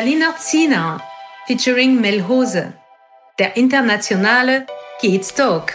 Berliner 0.00 0.34
Zina 0.38 0.98
featuring 1.46 2.00
Melhose, 2.00 2.72
der 3.38 3.54
internationale 3.58 4.64
Kids 4.98 5.34
Talk. 5.34 5.74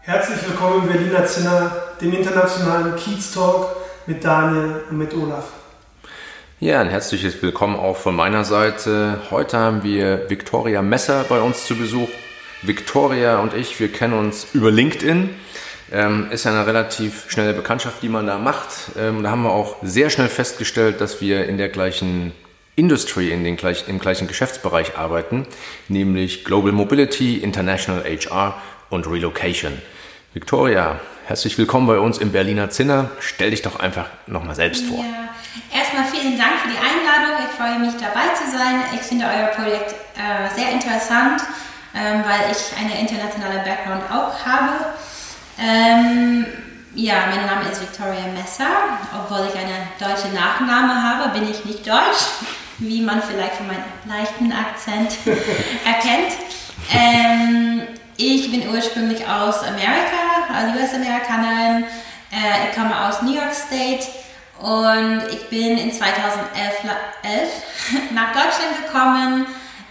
Herzlich 0.00 0.38
willkommen 0.48 0.82
im 0.82 0.88
Berliner 0.88 1.24
Zinner, 1.26 1.70
dem 2.00 2.12
internationalen 2.12 2.96
Kiez 2.96 3.30
Talk 3.30 3.76
mit 4.08 4.24
Daniel 4.24 4.82
und 4.90 4.98
mit 4.98 5.14
Olaf. 5.14 5.44
Ja, 6.58 6.80
ein 6.80 6.88
herzliches 6.88 7.40
Willkommen 7.40 7.76
auch 7.76 7.96
von 7.96 8.16
meiner 8.16 8.42
Seite. 8.42 9.20
Heute 9.30 9.58
haben 9.58 9.84
wir 9.84 10.28
Victoria 10.28 10.82
Messer 10.82 11.24
bei 11.28 11.40
uns 11.40 11.66
zu 11.66 11.76
Besuch. 11.76 12.08
Victoria 12.62 13.38
und 13.38 13.54
ich, 13.54 13.78
wir 13.78 13.92
kennen 13.92 14.18
uns 14.18 14.48
über 14.54 14.72
LinkedIn. 14.72 15.30
Ähm, 15.92 16.28
ist 16.30 16.44
ja 16.44 16.50
eine 16.50 16.66
relativ 16.66 17.30
schnelle 17.30 17.52
Bekanntschaft, 17.52 18.02
die 18.02 18.08
man 18.08 18.26
da 18.26 18.38
macht. 18.38 18.68
Ähm, 18.98 19.22
da 19.22 19.30
haben 19.30 19.42
wir 19.42 19.52
auch 19.52 19.76
sehr 19.82 20.10
schnell 20.10 20.28
festgestellt, 20.28 21.00
dass 21.00 21.20
wir 21.20 21.46
in 21.46 21.58
der 21.58 21.68
gleichen 21.68 22.32
Industry, 22.74 23.30
in 23.30 23.44
den 23.44 23.56
gleich, 23.56 23.88
im 23.88 23.98
gleichen 23.98 24.26
Geschäftsbereich 24.26 24.98
arbeiten, 24.98 25.46
nämlich 25.88 26.44
Global 26.44 26.72
Mobility, 26.72 27.38
International 27.38 28.04
HR 28.04 28.60
und 28.90 29.06
Relocation. 29.06 29.80
Victoria, 30.34 31.00
herzlich 31.26 31.56
willkommen 31.56 31.86
bei 31.86 31.98
uns 31.98 32.18
im 32.18 32.32
Berliner 32.32 32.68
Zinner. 32.68 33.10
Stell 33.20 33.50
dich 33.50 33.62
doch 33.62 33.78
einfach 33.78 34.08
nochmal 34.26 34.56
selbst 34.56 34.84
vor. 34.86 34.98
Ja, 34.98 35.78
erstmal 35.78 36.04
vielen 36.04 36.36
Dank 36.36 36.58
für 36.62 36.68
die 36.68 36.76
Einladung. 36.76 37.46
Ich 37.48 37.56
freue 37.56 37.78
mich 37.78 37.94
dabei 37.94 38.34
zu 38.34 38.50
sein. 38.50 38.82
Ich 38.92 39.00
finde 39.00 39.24
euer 39.24 39.46
Projekt 39.46 39.94
äh, 40.16 40.54
sehr 40.54 40.70
interessant, 40.72 41.42
ähm, 41.94 42.24
weil 42.26 42.50
ich 42.50 42.76
eine 42.76 43.00
internationale 43.00 43.60
Background 43.60 44.02
auch 44.10 44.44
habe. 44.44 44.95
Ähm, 45.58 46.46
ja, 46.94 47.26
mein 47.30 47.46
Name 47.46 47.70
ist 47.70 47.80
Victoria 47.80 48.26
Messer. 48.34 48.66
Obwohl 49.14 49.48
ich 49.48 49.54
einen 49.58 49.88
deutschen 49.98 50.34
Nachname 50.34 51.02
habe, 51.02 51.38
bin 51.38 51.50
ich 51.50 51.64
nicht 51.64 51.86
deutsch, 51.86 52.26
wie 52.78 53.00
man 53.00 53.22
vielleicht 53.22 53.54
von 53.54 53.66
meinem 53.66 53.84
leichten 54.06 54.52
Akzent 54.52 55.16
erkennt. 55.84 56.32
Ähm, 56.92 57.82
ich 58.16 58.50
bin 58.50 58.68
ursprünglich 58.68 59.26
aus 59.26 59.62
Amerika, 59.62 60.54
als 60.54 60.74
US-Amerikanerin. 60.74 61.84
Äh, 62.30 62.68
ich 62.68 62.76
komme 62.76 63.06
aus 63.06 63.22
New 63.22 63.34
York 63.34 63.54
State 63.54 64.06
und 64.58 65.22
ich 65.30 65.48
bin 65.48 65.78
in 65.78 65.92
2011 65.92 66.42
nach 68.12 68.32
Deutschland 68.32 68.86
gekommen. 68.86 69.46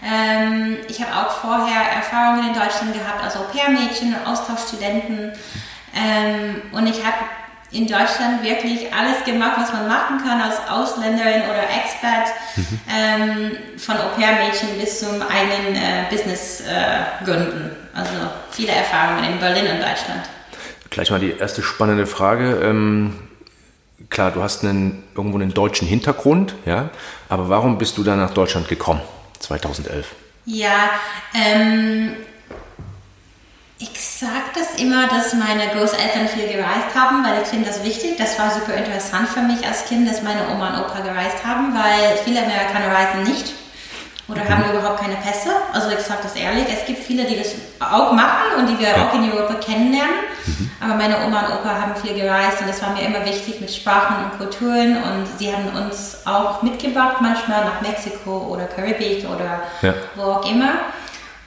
Ähm, 0.06 0.76
ich 0.88 1.02
habe 1.02 1.12
auch 1.16 1.32
vorher 1.32 1.90
Erfahrungen 1.96 2.48
in 2.48 2.54
Deutschland 2.54 2.92
gehabt 2.92 3.24
als 3.24 3.36
Au-pair-Mädchen 3.36 4.14
Austauschstudenten. 4.24 5.32
Ähm, 5.94 6.62
und 6.72 6.86
ich 6.86 7.04
habe 7.04 7.16
in 7.72 7.88
Deutschland 7.88 8.44
wirklich 8.44 8.92
alles 8.94 9.24
gemacht, 9.24 9.54
was 9.56 9.72
man 9.72 9.88
machen 9.88 10.18
kann 10.24 10.40
als 10.40 10.56
Ausländerin 10.70 11.42
oder 11.42 11.64
Expert, 11.64 12.28
mhm. 12.54 12.80
ähm, 12.88 13.78
von 13.78 13.96
Au-pair-Mädchen 13.96 14.78
bis 14.78 15.00
zum 15.00 15.20
eigenen 15.22 15.74
äh, 15.74 16.04
Business 16.08 16.60
äh, 16.60 17.24
gründen. 17.24 17.70
Also 17.92 18.12
viele 18.50 18.72
Erfahrungen 18.72 19.24
in 19.32 19.40
Berlin 19.40 19.64
und 19.72 19.78
Deutschland. 19.78 20.22
Gleich 20.90 21.10
mal 21.10 21.18
die 21.18 21.36
erste 21.36 21.62
spannende 21.62 22.06
Frage. 22.06 22.60
Ähm, 22.62 23.18
klar, 24.08 24.30
du 24.30 24.42
hast 24.42 24.62
einen, 24.62 25.02
irgendwo 25.16 25.38
einen 25.38 25.52
deutschen 25.52 25.88
Hintergrund, 25.88 26.54
ja, 26.64 26.90
aber 27.28 27.48
warum 27.48 27.78
bist 27.78 27.98
du 27.98 28.04
dann 28.04 28.18
nach 28.18 28.32
Deutschland 28.32 28.68
gekommen? 28.68 29.00
2011? 29.38 30.06
Ja, 30.44 30.90
ähm, 31.34 32.16
ich 33.78 33.90
sage 34.00 34.50
das 34.54 34.80
immer, 34.80 35.06
dass 35.08 35.34
meine 35.34 35.68
Großeltern 35.68 36.28
viel 36.28 36.48
gereist 36.48 36.94
haben, 36.94 37.24
weil 37.24 37.42
ich 37.42 37.48
finde 37.48 37.66
das 37.66 37.84
wichtig. 37.84 38.16
Das 38.16 38.38
war 38.38 38.50
super 38.50 38.74
interessant 38.74 39.28
für 39.28 39.42
mich 39.42 39.66
als 39.66 39.84
Kind, 39.86 40.08
dass 40.08 40.22
meine 40.22 40.48
Oma 40.48 40.74
und 40.74 40.84
Opa 40.84 41.00
gereist 41.00 41.44
haben, 41.44 41.74
weil 41.74 42.16
viele 42.24 42.42
Amerikaner 42.42 42.94
reisen 42.94 43.24
nicht 43.24 43.52
oder 44.28 44.42
mhm. 44.42 44.48
haben 44.48 44.70
überhaupt 44.70 45.00
keine 45.00 45.16
Pässe. 45.16 45.50
Also 45.72 45.90
ich 45.90 46.00
sage 46.00 46.20
das 46.24 46.34
ehrlich, 46.34 46.66
es 46.72 46.84
gibt 46.84 46.98
viele, 46.98 47.24
die 47.24 47.36
das 47.36 47.54
auch 47.80 48.12
machen 48.12 48.58
und 48.58 48.68
die 48.68 48.78
wir 48.78 48.88
ja. 48.88 49.06
auch 49.06 49.14
in 49.14 49.30
Europa 49.30 49.54
kennenlernen. 49.54 50.14
Mhm. 50.46 50.70
Aber 50.80 50.94
meine 50.94 51.24
Oma 51.24 51.46
und 51.46 51.52
Opa 51.54 51.80
haben 51.80 51.96
viel 51.96 52.14
gereist 52.14 52.60
und 52.60 52.68
es 52.68 52.82
war 52.82 52.90
mir 52.90 53.02
immer 53.02 53.24
wichtig 53.24 53.60
mit 53.60 53.72
Sprachen 53.72 54.16
und 54.24 54.38
Kulturen 54.38 54.96
und 54.96 55.26
sie 55.38 55.52
haben 55.52 55.68
uns 55.76 56.18
auch 56.24 56.62
mitgebracht 56.62 57.16
manchmal 57.20 57.64
nach 57.64 57.80
Mexiko 57.80 58.48
oder 58.50 58.64
Karibik 58.64 59.26
oder 59.28 59.62
ja. 59.82 59.94
wo 60.16 60.22
auch 60.22 60.50
immer. 60.50 60.72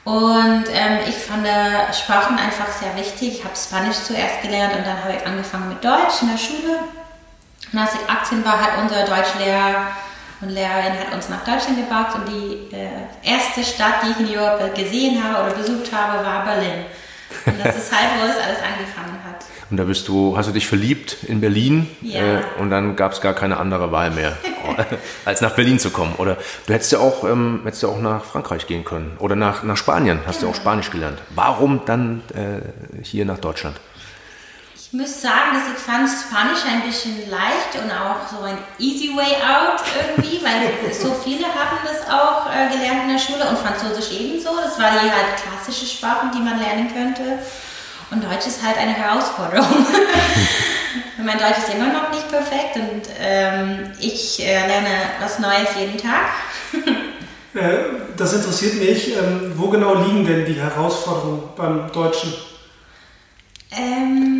Und 0.05 0.63
ähm, 0.73 0.99
ich 1.07 1.15
fand 1.15 1.45
Sprachen 1.93 2.37
einfach 2.39 2.71
sehr 2.71 2.95
wichtig. 2.95 3.39
Ich 3.39 3.43
habe 3.43 3.55
Spanisch 3.55 3.97
zuerst 3.97 4.41
gelernt 4.41 4.75
und 4.75 4.85
dann 4.85 5.03
habe 5.03 5.13
ich 5.17 5.27
angefangen 5.27 5.69
mit 5.69 5.83
Deutsch 5.83 6.21
in 6.21 6.29
der 6.29 6.37
Schule. 6.37 6.79
Und 7.71 7.79
als 7.79 7.93
ich 7.93 8.09
18 8.09 8.43
war, 8.43 8.59
hat 8.59 8.81
unser 8.81 9.05
Deutschlehrer 9.05 9.91
und 10.41 10.49
Lehrerin 10.49 10.93
hat 10.93 11.13
uns 11.13 11.29
nach 11.29 11.43
Deutschland 11.43 11.77
gebracht 11.77 12.15
und 12.15 12.27
die 12.29 12.75
äh, 12.75 12.89
erste 13.23 13.63
Stadt, 13.63 14.03
die 14.03 14.11
ich 14.11 14.29
in 14.29 14.37
Europa 14.37 14.67
gesehen 14.67 15.21
habe 15.21 15.43
oder 15.43 15.55
besucht 15.55 15.91
habe, 15.91 16.25
war 16.25 16.45
Berlin. 16.45 16.85
Und 17.45 17.63
das 17.63 17.75
ist 17.75 17.91
halt, 17.91 18.09
wo 18.19 18.25
es 18.25 18.37
alles 18.37 18.57
angefangen 18.57 19.23
hat. 19.23 19.45
Und 19.69 19.77
da 19.77 19.83
bist 19.83 20.07
du, 20.07 20.35
hast 20.35 20.49
du 20.49 20.51
dich 20.51 20.65
verliebt 20.65 21.17
in 21.27 21.41
Berlin 21.41 21.87
ja. 22.01 22.21
äh, 22.21 22.41
und 22.59 22.71
dann 22.71 22.95
gab 22.95 23.11
es 23.11 23.21
gar 23.21 23.35
keine 23.35 23.57
andere 23.57 23.91
Wahl 23.91 24.09
mehr, 24.09 24.35
als 25.25 25.41
nach 25.41 25.51
Berlin 25.51 25.77
zu 25.77 25.91
kommen. 25.91 26.15
Oder 26.17 26.37
du 26.65 26.73
hättest 26.73 26.91
ja 26.91 26.97
auch, 26.97 27.23
ähm, 27.23 27.61
hättest 27.63 27.83
ja 27.83 27.89
auch 27.89 27.99
nach 27.99 28.23
Frankreich 28.23 28.65
gehen 28.65 28.83
können 28.83 29.15
oder 29.19 29.35
nach, 29.35 29.61
nach 29.61 29.77
Spanien, 29.77 30.21
hast 30.25 30.39
genau. 30.39 30.53
du 30.53 30.57
auch 30.57 30.59
Spanisch 30.59 30.89
gelernt. 30.89 31.19
Warum 31.35 31.81
dann 31.85 32.23
äh, 32.33 33.03
hier 33.03 33.25
nach 33.25 33.37
Deutschland? 33.37 33.79
Ich 34.91 34.97
muss 34.97 35.21
sagen, 35.21 35.53
dass 35.53 35.67
ich 35.71 35.77
fand 35.77 36.09
Spanisch 36.09 36.65
ein 36.65 36.81
bisschen 36.81 37.29
leicht 37.29 37.75
und 37.75 37.91
auch 37.91 38.27
so 38.27 38.43
ein 38.43 38.57
easy 38.79 39.15
way 39.15 39.35
out 39.37 39.79
irgendwie, 39.93 40.43
weil 40.43 40.91
so 40.91 41.13
viele 41.13 41.45
haben 41.45 41.77
das 41.85 42.09
auch 42.09 42.49
äh, 42.49 42.73
gelernt 42.73 43.03
in 43.03 43.09
der 43.09 43.19
Schule 43.19 43.47
und 43.47 43.59
Französisch 43.59 44.19
ebenso. 44.19 44.49
Das 44.55 44.79
war 44.79 44.89
die 44.89 45.11
halt 45.11 45.37
klassische 45.37 45.85
Sprachen, 45.85 46.31
die 46.33 46.39
man 46.39 46.57
lernen 46.57 46.91
könnte. 46.91 47.37
Und 48.09 48.23
Deutsch 48.23 48.47
ist 48.47 48.63
halt 48.65 48.79
eine 48.79 48.93
Herausforderung. 48.93 49.67
mein 51.23 51.37
Deutsch 51.37 51.59
ist 51.59 51.71
immer 51.71 51.93
noch 51.93 52.09
nicht 52.09 52.27
perfekt 52.27 52.77
und 52.77 53.03
ähm, 53.19 53.91
ich 53.99 54.43
äh, 54.43 54.65
lerne 54.65 54.89
was 55.21 55.37
Neues 55.37 55.69
jeden 55.77 55.97
Tag. 55.97 56.29
Äh, 57.55 57.79
das 58.15 58.33
interessiert 58.33 58.75
mich. 58.75 59.17
Ähm, 59.17 59.53
wo 59.55 59.69
genau 59.69 59.95
liegen 59.95 60.23
denn 60.23 60.45
die 60.45 60.53
Herausforderungen 60.53 61.49
beim 61.57 61.91
Deutschen? 61.91 62.31
Ähm, 63.71 64.38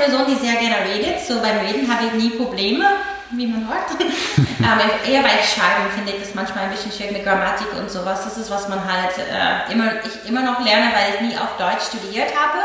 Person, 0.00 0.24
die 0.26 0.34
sehr 0.34 0.54
gerne 0.54 0.76
redet. 0.88 1.20
So 1.20 1.40
beim 1.40 1.58
Reden 1.58 1.92
habe 1.92 2.06
ich 2.06 2.12
nie 2.14 2.30
Probleme, 2.30 2.84
wie 3.32 3.46
man 3.46 3.68
hört. 3.68 3.90
Aber 4.70 5.06
eher 5.06 5.22
bei 5.22 5.36
Schreiben 5.42 5.90
finde 5.94 6.12
ich 6.12 6.22
das 6.22 6.34
manchmal 6.34 6.64
ein 6.64 6.70
bisschen 6.70 6.90
schwierig 6.90 7.12
mit 7.12 7.24
Grammatik 7.24 7.68
und 7.78 7.90
sowas. 7.90 8.24
Das 8.24 8.38
ist, 8.38 8.50
was 8.50 8.68
man 8.68 8.80
halt 8.90 9.12
äh, 9.18 9.72
immer, 9.72 9.92
ich 10.04 10.28
immer 10.28 10.42
noch 10.42 10.64
lerne, 10.64 10.90
weil 10.94 11.14
ich 11.14 11.20
nie 11.20 11.36
auf 11.36 11.56
Deutsch 11.58 11.88
studiert 11.88 12.32
habe. 12.34 12.58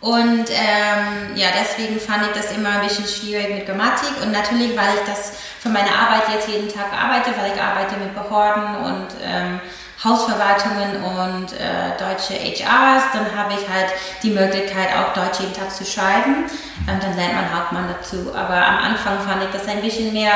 Und 0.00 0.48
ähm, 0.50 1.34
ja, 1.34 1.48
deswegen 1.60 1.98
fand 1.98 2.22
ich 2.28 2.40
das 2.40 2.56
immer 2.56 2.70
ein 2.70 2.86
bisschen 2.86 3.06
schwierig 3.06 3.50
mit 3.52 3.66
Grammatik. 3.66 4.22
Und 4.22 4.30
natürlich, 4.30 4.76
weil 4.76 4.94
ich 4.94 5.04
das 5.06 5.32
für 5.58 5.70
meine 5.70 5.90
Arbeit 5.90 6.22
jetzt 6.32 6.48
jeden 6.48 6.72
Tag 6.72 6.92
arbeite, 6.92 7.30
weil 7.36 7.52
ich 7.52 7.60
arbeite 7.60 7.96
mit 7.96 8.14
Behörden 8.14 8.76
und 8.76 9.08
ähm, 9.24 9.60
Hausverwaltungen 10.02 11.02
und 11.02 11.52
äh, 11.54 11.90
deutsche 11.98 12.34
HRs, 12.34 13.02
dann 13.12 13.34
habe 13.36 13.54
ich 13.54 13.68
halt 13.68 13.92
die 14.22 14.30
Möglichkeit, 14.30 14.88
auch 14.94 15.12
Deutsch 15.12 15.40
jeden 15.40 15.52
Tag 15.52 15.74
zu 15.74 15.84
schreiben. 15.84 16.44
Und 16.86 17.02
dann 17.02 17.16
lernt 17.16 17.34
man 17.34 17.52
Hauptmann 17.52 17.88
dazu. 17.88 18.32
Aber 18.32 18.54
am 18.54 18.78
Anfang 18.78 19.18
fand 19.20 19.42
ich 19.42 19.50
das 19.50 19.66
ein 19.66 19.82
bisschen 19.82 20.12
mehr, 20.12 20.32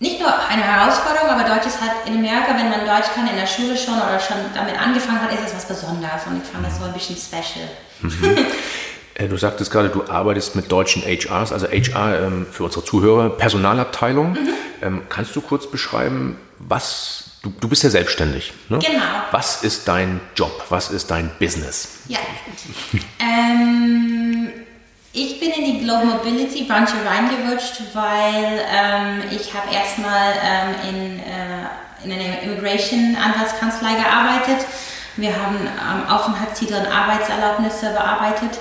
nicht 0.00 0.20
nur 0.20 0.28
eine 0.28 0.62
Herausforderung, 0.62 1.30
aber 1.30 1.48
Deutsch 1.48 1.66
ist 1.66 1.80
halt 1.80 1.92
in 2.04 2.18
Amerika, 2.18 2.48
wenn 2.56 2.68
man 2.68 2.80
Deutsch 2.80 3.14
kann 3.14 3.26
in 3.28 3.36
der 3.36 3.46
Schule 3.46 3.76
schon 3.76 3.94
oder 3.94 4.18
schon 4.20 4.36
damit 4.54 4.78
angefangen 4.78 5.22
hat, 5.22 5.32
ist 5.32 5.46
es 5.46 5.54
was 5.54 5.68
Besonderes. 5.68 6.26
Und 6.26 6.42
ich 6.42 6.50
fand 6.50 6.66
das 6.66 6.78
so 6.78 6.84
ein 6.84 6.92
bisschen 6.92 7.16
special. 7.16 7.68
Mhm. 8.00 8.46
Äh, 9.18 9.28
du 9.28 9.38
sagtest 9.38 9.70
gerade, 9.70 9.88
du 9.88 10.04
arbeitest 10.10 10.56
mit 10.56 10.70
deutschen 10.70 11.02
HRs, 11.02 11.50
also 11.50 11.66
HR 11.66 12.20
ähm, 12.20 12.46
für 12.52 12.64
unsere 12.64 12.84
Zuhörer, 12.84 13.30
Personalabteilung. 13.30 14.32
Mhm. 14.32 14.48
Ähm, 14.82 15.02
kannst 15.08 15.34
du 15.34 15.40
kurz 15.40 15.70
beschreiben, 15.70 16.38
was, 16.58 17.24
du, 17.42 17.50
du 17.60 17.68
bist 17.68 17.82
ja 17.82 17.90
selbstständig. 17.90 18.52
Ne? 18.68 18.78
Genau. 18.78 19.02
Was 19.30 19.62
ist 19.62 19.88
dein 19.88 20.20
Job? 20.34 20.64
Was 20.68 20.90
ist 20.90 21.10
dein 21.10 21.30
Business? 21.38 22.00
Ja. 22.08 22.18
ähm, 23.20 24.50
ich 25.12 25.40
bin 25.40 25.50
in 25.50 25.64
die 25.64 25.84
Global 25.84 26.06
Mobility 26.06 26.64
Branche 26.64 26.94
reingerutscht, 27.04 27.82
weil 27.94 28.60
ähm, 28.70 29.22
ich 29.30 29.52
habe 29.54 29.72
erstmal 29.74 30.32
ähm, 30.42 30.74
in, 30.88 31.20
äh, 31.20 32.04
in 32.04 32.12
einer 32.12 32.42
Immigration 32.42 33.16
Anwaltskanzlei 33.16 33.94
gearbeitet. 33.94 34.66
Wir 35.16 35.34
haben 35.34 35.56
ähm, 35.56 36.08
Aufenthaltstitel 36.10 36.74
und 36.74 36.86
Arbeitserlaubnisse 36.86 37.92
bearbeitet 37.92 38.58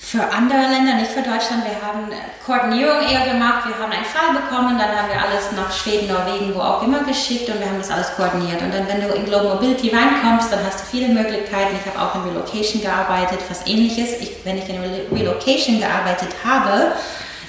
für 0.00 0.22
andere 0.32 0.62
Länder, 0.62 0.94
nicht 0.94 1.12
für 1.12 1.22
Deutschland. 1.22 1.62
Wir 1.62 1.76
haben 1.86 2.08
Koordinierung 2.44 3.02
eher 3.06 3.32
gemacht. 3.32 3.68
Wir 3.68 3.78
haben 3.78 3.92
einen 3.92 4.04
Fall 4.04 4.32
bekommen, 4.32 4.78
dann 4.78 4.88
haben 4.88 5.08
wir 5.12 5.20
alles 5.20 5.52
nach 5.54 5.70
Schweden, 5.70 6.08
Norwegen, 6.08 6.54
wo 6.54 6.60
auch 6.60 6.82
immer 6.82 7.04
geschickt 7.04 7.48
und 7.50 7.60
wir 7.60 7.66
haben 7.66 7.78
das 7.78 7.90
alles 7.90 8.16
koordiniert. 8.16 8.60
Und 8.62 8.72
dann, 8.72 8.88
wenn 8.88 9.06
du 9.06 9.14
in 9.14 9.26
Global 9.26 9.54
Mobility 9.54 9.94
reinkommst, 9.94 10.50
dann 10.50 10.64
hast 10.64 10.80
du 10.80 10.84
viele 10.90 11.08
Möglichkeiten. 11.08 11.76
Ich 11.78 11.86
habe 11.86 12.00
auch 12.00 12.14
in 12.16 12.32
Relocation 12.32 12.80
gearbeitet, 12.80 13.40
was 13.48 13.66
ähnliches. 13.66 14.20
Ich, 14.20 14.32
wenn 14.44 14.56
ich 14.56 14.68
in 14.68 14.80
Relocation 15.12 15.78
gearbeitet 15.78 16.30
habe, 16.44 16.92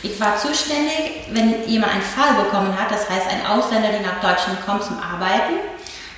ich 0.04 0.20
war 0.20 0.36
zuständig, 0.36 1.24
wenn 1.32 1.68
jemand 1.68 1.94
einen 1.94 2.02
Fall 2.02 2.34
bekommen 2.44 2.76
hat, 2.78 2.92
das 2.92 3.10
heißt 3.10 3.28
ein 3.30 3.46
Ausländer, 3.46 3.90
der 3.90 4.02
nach 4.02 4.20
Deutschland 4.20 4.64
kommt 4.66 4.84
zum 4.84 4.98
Arbeiten, 4.98 5.56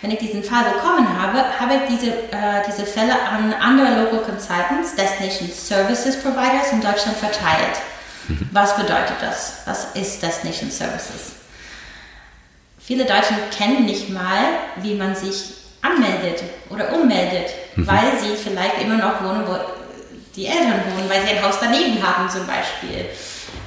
wenn 0.04 0.12
ich 0.12 0.20
diesen 0.20 0.44
Fall 0.44 0.66
bekommen 0.66 1.08
habe, 1.18 1.58
habe 1.58 1.76
ich 1.76 1.96
diese, 1.96 2.12
äh, 2.12 2.62
diese 2.68 2.86
Fälle 2.86 3.14
an 3.22 3.54
andere 3.54 4.04
Local 4.04 4.20
Consultants, 4.20 4.96
Destination 4.98 5.50
Services 5.50 6.22
Providers 6.22 6.74
in 6.74 6.82
Deutschland 6.82 7.18
verteilt. 7.18 7.78
Mhm. 8.28 8.50
Was 8.52 8.76
bedeutet 8.76 9.16
das? 9.22 9.62
Was 9.66 9.96
ist 9.96 10.22
Destination 10.22 10.70
Services? 10.70 11.36
Viele 12.80 13.06
Deutschen 13.06 13.38
kennen 13.58 13.86
nicht 13.86 14.10
mal, 14.10 14.44
wie 14.82 14.96
man 14.96 15.16
sich 15.16 15.54
anmeldet 15.82 16.44
oder 16.70 16.94
ummeldet, 16.94 17.54
mhm. 17.78 17.88
weil 17.88 18.20
sie 18.20 18.36
vielleicht 18.36 18.82
immer 18.82 18.98
noch 18.98 19.24
wohnen, 19.24 19.48
wo 19.48 19.58
die 20.36 20.48
Eltern 20.48 20.82
wohnen, 20.90 21.10
weil 21.10 21.22
sie 21.22 21.34
ein 21.34 21.44
Haus 21.44 21.56
daneben 21.60 22.02
haben 22.02 22.30
zum 22.30 22.46
Beispiel. 22.48 23.06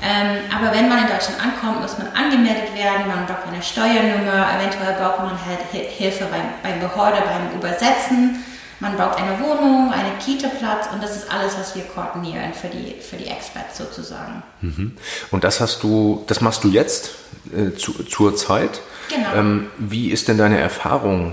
Ähm, 0.02 0.44
aber 0.54 0.74
wenn 0.76 0.88
man 0.88 0.98
in 0.98 1.06
Deutschland 1.06 1.40
ankommt, 1.40 1.80
muss 1.80 1.96
man 1.96 2.08
angemeldet 2.08 2.74
werden, 2.74 3.06
man 3.06 3.26
braucht 3.26 3.46
eine 3.48 3.62
Steuernummer, 3.62 4.46
eventuell 4.58 4.94
braucht 4.94 5.20
man 5.20 5.38
halt 5.46 5.60
Hilfe 5.70 6.26
beim, 6.26 6.42
beim 6.62 6.80
Behörde, 6.80 7.22
beim 7.24 7.58
Übersetzen. 7.58 8.44
Man 8.78 8.94
braucht 8.96 9.16
eine 9.16 9.40
Wohnung, 9.40 9.90
einen 9.90 10.18
Kita-Platz 10.18 10.88
und 10.92 11.02
das 11.02 11.16
ist 11.16 11.30
alles, 11.30 11.56
was 11.58 11.74
wir 11.74 11.84
koordinieren 11.84 12.52
für 12.52 12.68
die, 12.68 13.00
für 13.00 13.16
die 13.16 13.26
Experts 13.26 13.78
sozusagen. 13.78 14.42
Mhm. 14.60 14.96
Und 15.30 15.44
das 15.44 15.60
hast 15.60 15.82
du, 15.82 16.24
das 16.26 16.42
machst 16.42 16.62
du 16.62 16.68
jetzt 16.68 17.12
äh, 17.56 17.74
zu, 17.74 18.04
zur 18.04 18.36
Zeit? 18.36 18.82
Genau. 19.08 19.34
Ähm, 19.34 19.66
wie 19.78 20.10
ist 20.10 20.28
denn 20.28 20.38
deine 20.38 20.58
Erfahrung, 20.58 21.32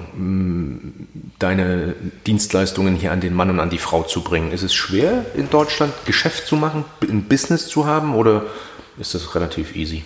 deine 1.39 1.95
Dienstleistungen 2.27 2.95
hier 2.95 3.11
an 3.11 3.21
den 3.21 3.33
Mann 3.33 3.49
und 3.49 3.59
an 3.59 3.69
die 3.69 3.77
Frau 3.77 4.03
zu 4.03 4.23
bringen? 4.23 4.51
Ist 4.51 4.63
es 4.63 4.73
schwer 4.73 5.25
in 5.35 5.49
Deutschland 5.49 5.93
Geschäft 6.05 6.47
zu 6.47 6.55
machen, 6.55 6.85
ein 7.01 7.23
Business 7.23 7.67
zu 7.67 7.85
haben 7.85 8.15
oder 8.15 8.43
ist 8.99 9.15
das 9.15 9.35
relativ 9.35 9.75
easy? 9.75 10.03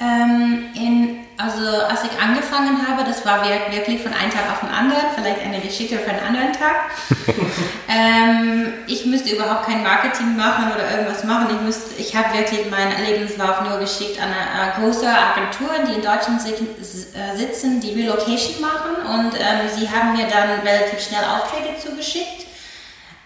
Ähm, 0.00 0.64
in, 0.74 1.16
also 1.42 1.64
als 1.86 2.04
ich 2.04 2.20
angefangen 2.20 2.86
habe, 2.86 3.04
das 3.04 3.24
war 3.24 3.42
wirklich 3.44 4.02
von 4.02 4.12
einem 4.12 4.30
Tag 4.30 4.50
auf 4.52 4.60
den 4.60 4.68
anderen, 4.68 5.02
vielleicht 5.14 5.40
eine 5.40 5.60
Geschichte 5.60 5.98
für 5.98 6.10
einen 6.10 6.20
anderen 6.20 6.52
Tag. 6.52 6.90
ähm, 7.88 8.72
ich 8.86 9.06
müsste 9.06 9.34
überhaupt 9.34 9.66
kein 9.66 9.82
Marketing 9.82 10.36
machen 10.36 10.70
oder 10.72 10.90
irgendwas 10.90 11.24
machen. 11.24 11.46
Ich, 11.50 11.60
müsste, 11.62 11.94
ich 11.98 12.14
habe 12.14 12.36
wirklich 12.36 12.70
meinen 12.70 13.04
Lebenslauf 13.04 13.62
nur 13.62 13.78
geschickt 13.78 14.20
an 14.20 14.28
eine, 14.28 14.60
eine 14.60 14.72
große 14.80 15.08
Agentur, 15.08 15.70
die 15.88 15.94
in 15.94 16.02
Deutschland 16.02 16.42
äh, 16.44 17.36
sitzen, 17.36 17.80
die 17.80 17.94
Relocation 17.94 18.60
machen 18.60 18.96
und 19.08 19.34
ähm, 19.34 19.68
sie 19.74 19.88
haben 19.88 20.12
mir 20.16 20.26
dann 20.26 20.60
relativ 20.60 21.00
schnell 21.00 21.24
Aufträge 21.24 21.78
zugeschickt. 21.78 22.46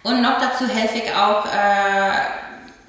Und 0.02 0.20
noch 0.20 0.38
dazu 0.38 0.69
helfe 0.69 0.99
ich 0.99 1.14
auch 1.14 1.46
äh, 1.46 2.12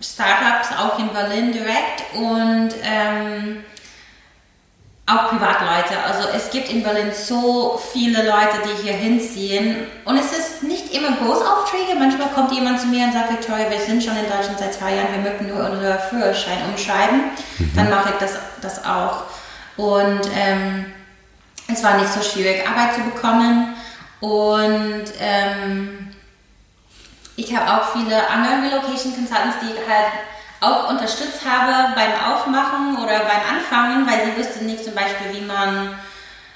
Startups, 0.02 0.70
auch 0.78 1.00
in 1.00 1.10
Berlin 1.10 1.52
direkt 1.52 2.04
und 2.14 2.76
ähm, 2.84 3.64
auch 5.08 5.30
Privatleute. 5.30 6.02
Also 6.04 6.30
es 6.36 6.50
gibt 6.50 6.70
in 6.70 6.82
Berlin 6.82 7.12
so 7.14 7.80
viele 7.94 8.26
Leute, 8.26 8.58
die 8.66 8.84
hier 8.84 8.94
hinziehen. 8.94 9.86
Und 10.04 10.18
es 10.18 10.32
ist 10.32 10.64
nicht 10.64 10.94
immer 10.96 11.12
Großaufträge. 11.12 11.96
Manchmal 11.98 12.30
kommt 12.30 12.52
jemand 12.52 12.82
zu 12.82 12.88
mir 12.88 13.06
und 13.06 13.14
sagt, 13.14 13.32
Victoria, 13.32 13.70
wir 13.70 13.80
sind 13.80 14.04
schon 14.04 14.18
in 14.18 14.26
Deutschland 14.26 14.58
seit 14.58 14.74
zwei 14.74 14.96
Jahren, 14.96 15.12
wir 15.12 15.30
möchten 15.30 15.48
nur 15.48 15.70
unseren 15.70 16.00
Führerschein 16.10 16.58
umschreiben. 16.72 17.32
Mhm. 17.60 17.72
Dann 17.76 17.90
mache 17.92 18.10
ich 18.10 18.16
das, 18.16 18.40
das 18.62 18.84
auch. 18.84 19.24
Und 19.78 20.22
ähm, 20.36 20.86
es 21.68 21.84
war 21.84 21.98
nicht 21.98 22.12
so 22.12 22.22
schwierig, 22.22 22.68
Arbeit 22.68 22.96
zu 22.96 23.02
bekommen. 23.02 23.76
Und 24.22 25.04
ähm, 25.20 26.16
ich 27.36 27.56
habe 27.56 27.72
auch 27.72 27.92
viele 27.92 28.28
andere 28.28 28.64
Relocation 28.64 29.14
Consultants, 29.14 29.58
die 29.62 29.92
halt 29.92 30.08
auch 30.66 30.90
unterstützt 30.90 31.42
habe 31.46 31.94
beim 31.96 32.12
Aufmachen 32.32 32.98
oder 32.98 33.20
beim 33.20 33.58
Anfangen, 33.58 34.08
weil 34.08 34.26
sie 34.26 34.38
wüsste 34.38 34.64
nicht 34.64 34.84
zum 34.84 34.94
Beispiel, 34.94 35.34
wie 35.34 35.46
man 35.46 35.98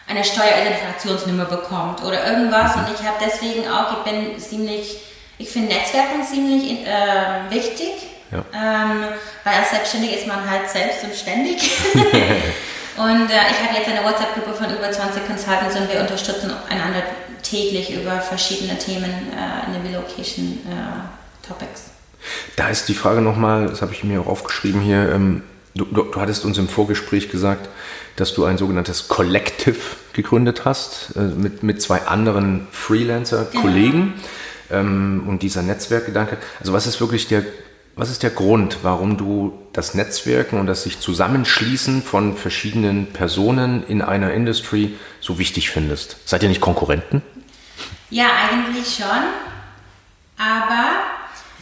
eine 0.07 0.23
Steueridentifikationsnummer 0.23 1.45
bekommt 1.45 2.03
oder 2.03 2.25
irgendwas. 2.25 2.75
Und 2.75 2.87
ich 2.93 3.05
habe 3.05 3.17
deswegen 3.23 3.69
auch, 3.69 3.97
ich 3.97 4.11
bin 4.11 4.39
ziemlich, 4.39 4.97
ich 5.37 5.49
finde 5.49 5.75
Netzwerken 5.75 6.23
ziemlich 6.23 6.85
äh, 6.85 7.49
wichtig. 7.49 8.07
Ja. 8.31 8.43
Ähm, 8.53 9.05
weil 9.43 9.55
als 9.55 9.71
Selbstständig 9.71 10.13
ist 10.13 10.27
man 10.27 10.49
halt 10.49 10.69
selbst 10.69 11.03
und 11.03 11.15
ständig. 11.15 11.71
und 12.97 13.29
äh, 13.29 13.49
ich 13.49 13.67
habe 13.67 13.77
jetzt 13.77 13.89
eine 13.89 14.03
WhatsApp-Gruppe 14.03 14.53
von 14.53 14.75
über 14.75 14.91
20 14.91 15.25
Consultants 15.25 15.75
und 15.75 15.91
wir 15.91 16.01
unterstützen 16.01 16.53
einander 16.69 17.01
täglich 17.41 17.91
über 17.91 18.19
verschiedene 18.21 18.77
Themen 18.77 19.31
äh, 19.33 19.65
in 19.67 19.73
den 19.73 19.93
Relocation 19.93 20.59
äh, 20.67 21.47
Topics. 21.47 21.98
Da 22.55 22.69
ist 22.69 22.87
die 22.89 22.93
Frage 22.93 23.21
nochmal, 23.21 23.67
das 23.67 23.81
habe 23.81 23.93
ich 23.93 24.03
mir 24.03 24.21
auch 24.21 24.27
aufgeschrieben 24.27 24.81
hier, 24.81 25.11
ähm, 25.11 25.43
du, 25.75 25.85
du, 25.85 26.03
du, 26.03 26.21
hattest 26.21 26.45
uns 26.45 26.57
im 26.57 26.67
Vorgespräch 26.67 27.29
gesagt, 27.29 27.69
dass 28.15 28.33
du 28.33 28.45
ein 28.45 28.57
sogenanntes 28.57 29.07
Collective 29.07 29.79
gegründet 30.13 30.65
hast 30.65 31.15
äh, 31.15 31.21
mit, 31.21 31.63
mit 31.63 31.81
zwei 31.81 32.01
anderen 32.03 32.67
Freelancer-Kollegen 32.71 34.13
genau. 34.69 34.81
ähm, 34.81 35.23
und 35.27 35.41
dieser 35.41 35.61
Netzwerkgedanke. 35.61 36.37
Also 36.59 36.73
was 36.73 36.87
ist 36.87 36.99
wirklich 36.99 37.27
der, 37.27 37.43
was 37.95 38.09
ist 38.09 38.23
der 38.23 38.29
Grund, 38.29 38.79
warum 38.81 39.17
du 39.17 39.53
das 39.73 39.93
Netzwerken 39.93 40.59
und 40.59 40.67
das 40.67 40.83
sich 40.83 40.99
Zusammenschließen 40.99 42.01
von 42.01 42.35
verschiedenen 42.35 43.07
Personen 43.07 43.83
in 43.87 44.01
einer 44.01 44.33
Industry 44.33 44.95
so 45.21 45.39
wichtig 45.39 45.69
findest? 45.69 46.17
Seid 46.25 46.43
ihr 46.43 46.49
nicht 46.49 46.61
Konkurrenten? 46.61 47.21
Ja, 48.09 48.27
eigentlich 48.49 48.95
schon. 48.95 49.05
Aber 50.37 51.18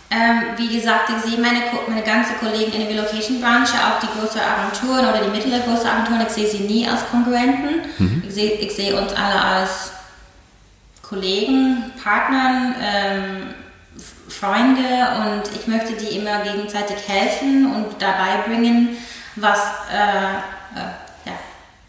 ähm, 0.09 0.43
wie 0.55 0.73
gesagt, 0.77 1.09
ich 1.09 1.29
sehe 1.29 1.39
meine, 1.39 1.59
meine 1.87 2.01
ganze 2.01 2.33
Kollegen 2.35 2.71
in 2.71 2.79
der 2.81 2.89
Relocation-Branche, 2.89 3.73
auch 3.73 3.99
die 3.99 4.19
großen 4.19 4.39
Agenturen 4.39 5.05
oder 5.05 5.21
die 5.21 5.29
mittelgroßen 5.29 5.87
Agenturen, 5.87 6.21
ich 6.25 6.33
sehe 6.33 6.47
sie 6.47 6.59
nie 6.59 6.87
als 6.87 7.09
Konkurrenten. 7.09 7.81
Mhm. 7.97 8.23
Ich, 8.25 8.33
sehe, 8.33 8.51
ich 8.53 8.73
sehe 8.73 8.95
uns 8.99 9.11
alle 9.13 9.41
als 9.41 9.91
Kollegen, 11.01 11.91
Partnern, 12.01 12.75
ähm, 12.81 13.53
Freunde 14.29 14.83
und 15.19 15.43
ich 15.55 15.67
möchte 15.67 15.93
die 15.93 16.17
immer 16.17 16.39
gegenseitig 16.39 16.97
helfen 17.07 17.73
und 17.73 18.01
dabei 18.01 18.43
bringen, 18.45 18.97
was 19.35 19.59
äh, 19.91 20.79
äh, 20.79 21.07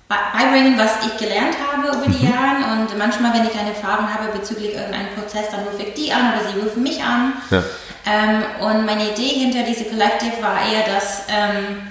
beibringen, 0.09 0.79
was 0.79 1.07
ich 1.07 1.17
gelernt 1.19 1.57
habe 1.61 1.89
über 1.89 2.07
die 2.07 2.25
mhm. 2.25 2.33
Jahre. 2.33 2.81
Und 2.81 2.97
manchmal, 2.97 3.35
wenn 3.35 3.47
ich 3.47 3.59
eine 3.59 3.75
Frage 3.75 4.03
habe 4.03 4.37
bezüglich 4.37 4.75
irgendeinem 4.75 5.09
Prozess, 5.15 5.51
dann 5.51 5.65
rufe 5.65 5.83
ich 5.83 5.95
die 5.95 6.13
an 6.13 6.33
oder 6.33 6.51
sie 6.51 6.59
rufen 6.59 6.83
mich 6.83 7.03
an. 7.03 7.35
Ja. 7.51 7.63
Ähm, 8.09 8.43
und 8.61 8.87
meine 8.87 9.11
Idee 9.11 9.41
hinter 9.41 9.65
diesem 9.65 9.91
Collective 9.91 10.43
war 10.43 10.57
eher, 10.61 10.95
dass 10.95 11.25
ähm, 11.29 11.88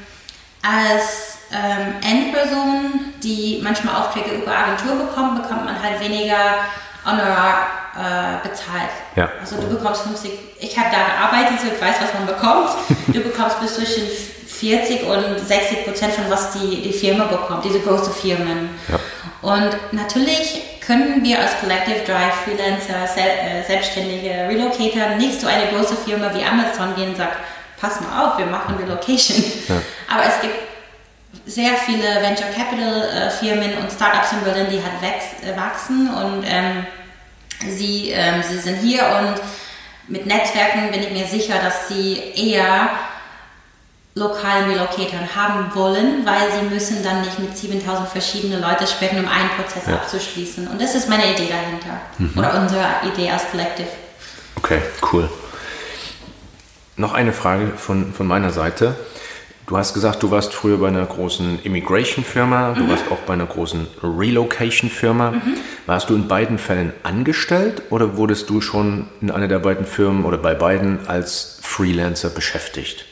als 0.63 1.37
ähm, 1.51 1.95
Endperson, 2.01 3.13
die 3.23 3.59
manchmal 3.63 4.01
Aufträge 4.01 4.31
über 4.31 4.51
Agentur 4.51 5.05
bekommt, 5.05 5.43
bekommt 5.43 5.65
man 5.65 5.81
halt 5.81 5.99
weniger 5.99 6.35
Honorar 7.05 7.67
äh, 7.95 8.47
bezahlt. 8.47 8.89
Ja. 9.15 9.29
Also 9.39 9.57
du 9.57 9.67
bekommst 9.67 10.01
50, 10.01 10.31
ich 10.59 10.77
habe 10.77 10.89
da 10.91 10.97
gearbeitet, 10.97 11.61
so 11.61 11.67
ich 11.67 11.81
weiß, 11.81 11.95
was 12.01 12.13
man 12.13 12.25
bekommt. 12.25 12.69
Du 13.07 13.21
bekommst 13.21 13.61
bis 13.61 13.75
zwischen 13.75 14.03
40 14.47 15.03
und 15.03 15.39
60 15.39 15.85
Prozent 15.85 16.13
von 16.13 16.29
was 16.29 16.51
die, 16.51 16.81
die 16.81 16.91
Firma 16.91 17.23
bekommt, 17.23 17.63
diese 17.63 17.79
großen 17.79 18.11
Firmen. 18.13 18.69
Ja. 18.89 18.99
Und 19.41 19.77
natürlich 19.93 20.61
können 20.87 21.21
wir 21.21 21.37
als 21.39 21.59
Collective 21.59 21.99
Drive 22.05 22.33
Freelancer, 22.45 23.03
äh, 23.17 23.61
Selbstständige, 23.63 24.47
Relocator 24.47 25.17
nicht 25.17 25.41
zu 25.41 25.47
einer 25.47 25.65
großen 25.65 25.97
Firma 25.97 26.33
wie 26.33 26.43
Amazon 26.43 26.95
gehen 26.95 27.09
und 27.09 27.17
sagen, 27.17 27.35
pass 27.79 27.99
mal 27.99 28.25
auf, 28.25 28.37
wir 28.37 28.45
machen 28.45 28.77
Relocation. 28.77 29.43
Ja. 29.67 29.75
Aber 30.15 30.23
es 30.23 30.39
gibt 30.41 30.55
sehr 31.45 31.73
viele 31.75 32.21
Venture 32.21 32.47
Capital 32.55 33.03
äh, 33.03 33.29
Firmen 33.29 33.77
und 33.77 33.91
Startups 33.91 34.31
in 34.31 34.43
Berlin, 34.45 34.67
die 34.71 34.81
halt 34.81 35.03
äh, 35.03 35.57
wachsen 35.57 36.09
und 36.09 36.45
ähm, 36.47 36.85
sie, 37.67 38.11
ähm, 38.11 38.41
sie 38.41 38.57
sind 38.57 38.79
hier 38.79 39.01
und 39.01 39.41
mit 40.07 40.25
Netzwerken 40.25 40.89
bin 40.89 41.03
ich 41.03 41.11
mir 41.11 41.25
sicher, 41.25 41.55
dass 41.61 41.89
sie 41.89 42.17
eher 42.35 42.89
lokalen 44.17 44.69
Relocatoren 44.69 45.35
haben 45.35 45.73
wollen, 45.75 46.25
weil 46.25 46.51
sie 46.51 46.73
müssen 46.73 47.03
dann 47.03 47.21
nicht 47.21 47.39
mit 47.39 47.55
7000 47.55 48.09
verschiedenen 48.09 48.61
Leuten 48.61 48.87
sprechen, 48.87 49.19
um 49.19 49.27
einen 49.27 49.49
Prozess 49.49 49.83
ja. 49.87 49.95
abzuschließen. 49.95 50.67
Und 50.67 50.81
das 50.81 50.95
ist 50.95 51.07
meine 51.09 51.31
Idee 51.31 51.49
dahinter. 51.49 52.01
Mhm. 52.17 52.33
Oder 52.37 52.61
unsere 52.61 52.85
Idee 53.11 53.29
als 53.29 53.49
Collective. 53.51 53.87
Okay, 54.55 54.81
cool. 55.11 55.29
Noch 56.95 57.13
eine 57.13 57.31
Frage 57.31 57.73
von, 57.77 58.11
von 58.11 58.25
meiner 58.25 58.49
Seite. 58.51 58.95
Du 59.67 59.77
hast 59.77 59.93
gesagt, 59.93 60.23
du 60.23 60.31
warst 60.31 60.53
früher 60.53 60.77
bei 60.77 60.87
einer 60.87 61.05
großen 61.05 61.59
Immigration-Firma, 61.61 62.73
du 62.73 62.83
mhm. 62.83 62.89
warst 62.89 63.03
auch 63.11 63.19
bei 63.19 63.33
einer 63.33 63.45
großen 63.45 63.85
Relocation-Firma. 64.01 65.31
Mhm. 65.31 65.41
Warst 65.85 66.09
du 66.09 66.15
in 66.15 66.27
beiden 66.27 66.57
Fällen 66.57 66.93
angestellt 67.03 67.83
oder 67.89 68.15
wurdest 68.15 68.49
du 68.49 68.61
schon 68.61 69.07
in 69.21 69.29
einer 69.29 69.49
der 69.49 69.59
beiden 69.59 69.85
Firmen 69.85 70.23
oder 70.23 70.37
bei 70.37 70.55
beiden 70.55 71.07
als 71.07 71.59
Freelancer 71.61 72.29
beschäftigt? 72.29 73.06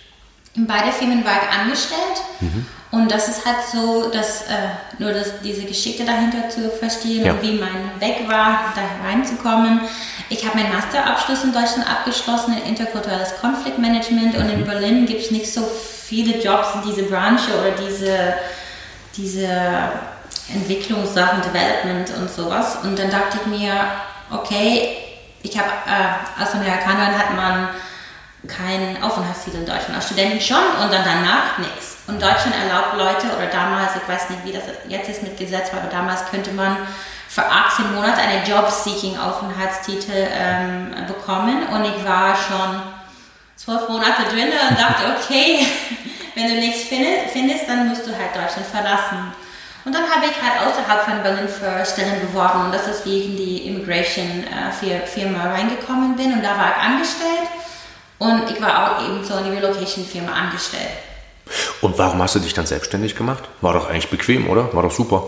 In 0.55 0.67
beide 0.67 0.91
Firmen 0.91 1.25
war 1.25 1.33
ich 1.33 1.59
angestellt 1.59 2.21
mhm. 2.39 2.65
und 2.91 3.11
das 3.11 3.27
ist 3.27 3.45
halt 3.45 3.57
so, 3.71 4.09
dass 4.09 4.43
äh, 4.43 4.69
nur 4.99 5.11
das, 5.11 5.41
diese 5.43 5.63
Geschichte 5.63 6.05
dahinter 6.05 6.49
zu 6.49 6.69
verstehen 6.69 7.25
ja. 7.25 7.33
und 7.33 7.41
wie 7.41 7.59
mein 7.59 7.99
Weg 7.99 8.27
war, 8.29 8.73
da 8.73 9.07
reinzukommen. 9.07 9.81
Ich 10.29 10.45
habe 10.45 10.57
meinen 10.57 10.73
Masterabschluss 10.73 11.43
in 11.43 11.51
Deutschland 11.51 11.89
abgeschlossen 11.89 12.57
in 12.57 12.69
interkulturelles 12.69 13.35
Konfliktmanagement 13.41 14.33
mhm. 14.33 14.39
und 14.39 14.49
in 14.49 14.61
mhm. 14.61 14.65
Berlin 14.65 15.05
gibt 15.05 15.23
es 15.23 15.31
nicht 15.31 15.51
so 15.51 15.61
viele 15.61 16.41
Jobs 16.41 16.69
in 16.75 16.89
diese 16.89 17.03
Branche 17.03 17.51
oder 17.59 17.71
diese, 17.71 18.35
diese 19.17 19.49
Entwicklungssachen, 20.53 21.41
Development 21.41 22.11
und 22.17 22.31
sowas. 22.31 22.77
Und 22.83 22.97
dann 22.97 23.09
dachte 23.09 23.39
ich 23.41 23.59
mir, 23.59 23.73
okay, 24.31 24.97
ich 25.41 25.57
habe 25.57 25.69
äh, 25.69 26.41
als 26.41 26.53
Amerikanerin 26.53 27.17
hat 27.17 27.35
man 27.35 27.69
kein 28.47 29.01
Aufenthaltstitel 29.01 29.57
in 29.57 29.65
Deutschland. 29.65 29.95
Als 29.95 30.05
Studenten 30.05 30.41
schon 30.41 30.63
und 30.81 30.91
dann 30.91 31.03
danach 31.03 31.57
nichts. 31.57 31.97
Und 32.07 32.21
Deutschland 32.21 32.53
erlaubt 32.55 32.97
Leute, 32.97 33.35
oder 33.35 33.47
damals, 33.47 33.91
ich 33.95 34.07
weiß 34.07 34.29
nicht, 34.29 34.45
wie 34.45 34.51
das 34.51 34.63
jetzt 34.87 35.09
ist 35.09 35.23
mit 35.23 35.37
Gesetz, 35.37 35.69
aber 35.71 35.89
damals 35.89 36.25
könnte 36.29 36.51
man 36.51 36.77
für 37.27 37.43
18 37.43 37.93
Monate 37.93 38.21
einen 38.21 38.45
Job-Seeking-Aufenthaltstitel 38.45 40.27
ähm, 40.31 40.95
bekommen. 41.07 41.67
Und 41.67 41.85
ich 41.85 42.05
war 42.05 42.35
schon 42.35 42.81
zwölf 43.55 43.89
Monate 43.89 44.23
drin 44.29 44.49
und 44.69 44.79
dachte, 44.79 45.03
okay, 45.17 45.65
wenn 46.35 46.47
du 46.47 46.55
nichts 46.55 46.83
findest, 46.83 47.67
dann 47.67 47.89
musst 47.89 48.05
du 48.05 48.11
halt 48.11 48.35
Deutschland 48.35 48.67
verlassen. 48.67 49.33
Und 49.85 49.93
dann 49.93 50.03
habe 50.03 50.25
ich 50.25 50.41
halt 50.41 50.67
außerhalb 50.67 51.03
von 51.03 51.21
Berlin 51.21 51.47
für 51.47 51.85
Stellen 51.85 52.19
beworben 52.21 52.65
und 52.65 52.73
das 52.73 52.87
ist, 52.87 53.05
wie 53.05 53.19
ich 53.19 53.25
in 53.25 53.37
die 53.37 53.67
Immigration-Firma 53.67 55.43
äh, 55.43 55.47
reingekommen 55.47 56.15
bin 56.15 56.33
und 56.33 56.43
da 56.43 56.57
war 56.57 56.71
ich 56.75 56.83
angestellt. 56.83 57.49
Und 58.17 58.49
ich 58.49 58.61
war 58.61 58.97
auch 58.97 59.03
eben 59.03 59.23
so 59.23 59.37
in 59.37 59.45
die 59.45 59.57
Relocation-Firma 59.57 60.31
angestellt. 60.31 60.89
Und 61.81 61.97
warum 61.97 62.21
hast 62.21 62.35
du 62.35 62.39
dich 62.39 62.53
dann 62.53 62.65
selbstständig 62.65 63.15
gemacht? 63.15 63.43
War 63.61 63.73
doch 63.73 63.89
eigentlich 63.89 64.09
bequem, 64.09 64.49
oder? 64.49 64.73
War 64.73 64.83
doch 64.83 64.91
super. 64.91 65.23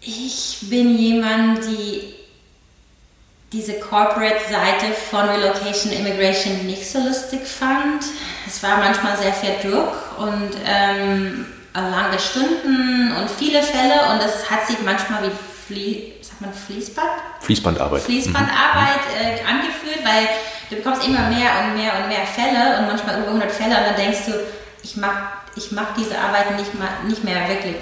Ich 0.00 0.58
bin 0.62 0.98
jemand, 0.98 1.64
die 1.64 2.14
diese 3.52 3.78
Corporate-Seite 3.80 4.92
von 5.10 5.28
Relocation 5.28 5.92
Immigration 5.92 6.66
nicht 6.66 6.86
so 6.90 6.98
lustig 6.98 7.46
fand. 7.46 8.04
Es 8.46 8.62
war 8.62 8.78
manchmal 8.78 9.16
sehr 9.16 9.32
viel 9.32 9.70
Druck 9.70 9.94
und 10.18 10.50
ähm, 10.66 11.46
lange 11.74 12.18
Stunden 12.18 13.12
und 13.12 13.30
viele 13.30 13.62
Fälle 13.62 14.12
und 14.12 14.20
es 14.20 14.50
hat 14.50 14.66
sich 14.66 14.76
manchmal 14.84 15.30
wie 15.68 16.12
man 16.40 16.52
Fließband? 16.52 17.08
Fließbandarbeit. 17.40 18.02
Fließbandarbeit 18.02 19.00
mhm. 19.14 19.26
äh, 19.26 19.40
angefühlt, 19.48 20.04
weil 20.04 20.28
du 20.70 20.76
bekommst 20.76 21.06
immer 21.06 21.28
mehr 21.28 21.50
und 21.62 21.76
mehr 21.76 21.92
und 21.96 22.08
mehr 22.08 22.26
Fälle 22.26 22.78
und 22.78 22.86
manchmal 22.86 23.18
über 23.18 23.28
100 23.28 23.50
Fälle 23.50 23.76
und 23.76 23.84
dann 23.86 23.96
denkst 23.96 24.26
du, 24.26 24.32
ich 24.82 24.96
mag, 24.96 25.14
ich 25.56 25.72
mag 25.72 25.94
diese 25.96 26.18
Arbeit 26.18 26.56
nicht, 26.56 26.74
mal, 26.78 26.88
nicht 27.06 27.24
mehr 27.24 27.48
wirklich 27.48 27.76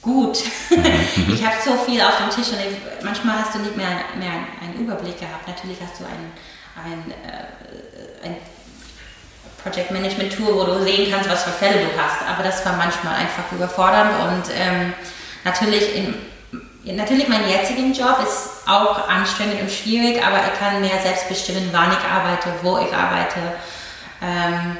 gut. 0.00 0.38
Mhm. 0.70 0.84
ich 1.34 1.44
habe 1.44 1.56
so 1.64 1.76
viel 1.84 2.00
auf 2.00 2.16
dem 2.18 2.30
Tisch 2.30 2.52
und 2.52 2.60
ich, 2.60 3.04
manchmal 3.04 3.38
hast 3.38 3.54
du 3.54 3.60
nicht 3.60 3.76
mehr, 3.76 3.88
mehr 4.18 4.32
einen 4.60 4.74
Überblick 4.78 5.18
gehabt. 5.18 5.46
Natürlich 5.46 5.78
hast 5.80 6.00
du 6.00 6.04
ein, 6.04 6.32
ein, 6.84 7.10
äh, 7.24 8.26
ein 8.26 8.36
Project 9.62 9.90
Management 9.92 10.36
Tool, 10.36 10.54
wo 10.54 10.64
du 10.64 10.82
sehen 10.82 11.12
kannst, 11.12 11.30
was 11.30 11.44
für 11.44 11.50
Fälle 11.50 11.84
du 11.84 12.00
hast. 12.00 12.22
Aber 12.28 12.42
das 12.42 12.64
war 12.66 12.76
manchmal 12.76 13.14
einfach 13.14 13.50
überfordernd 13.52 14.10
und 14.24 14.52
ähm, 14.54 14.92
natürlich 15.44 15.94
in 15.94 16.14
Natürlich, 16.84 17.28
mein 17.28 17.48
jetziger 17.48 17.82
Job 17.82 18.18
ist 18.22 18.66
auch 18.66 19.08
anstrengend 19.08 19.60
und 19.60 19.70
schwierig, 19.70 20.24
aber 20.24 20.38
ich 20.38 20.58
kann 20.58 20.80
mehr 20.80 21.00
selbst 21.00 21.28
bestimmen, 21.28 21.68
wann 21.70 21.92
ich 21.92 22.04
arbeite, 22.04 22.48
wo 22.62 22.78
ich 22.78 22.92
arbeite. 22.92 23.38
Ähm, 24.20 24.76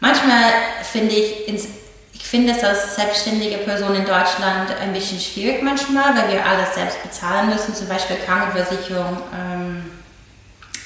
manchmal 0.00 0.52
finde 0.82 1.14
ich, 1.14 1.48
ich 2.12 2.24
finde 2.26 2.52
es 2.52 2.64
als 2.64 2.96
selbstständige 2.96 3.58
Person 3.58 3.94
in 3.94 4.04
Deutschland 4.04 4.70
ein 4.80 4.92
bisschen 4.92 5.20
schwierig 5.20 5.62
manchmal, 5.62 6.16
weil 6.16 6.32
wir 6.32 6.44
alles 6.44 6.74
selbst 6.74 7.02
bezahlen 7.02 7.50
müssen, 7.50 7.74
zum 7.74 7.88
Beispiel 7.88 8.16
Krankenversicherung, 8.26 9.18
ähm, 9.32 9.90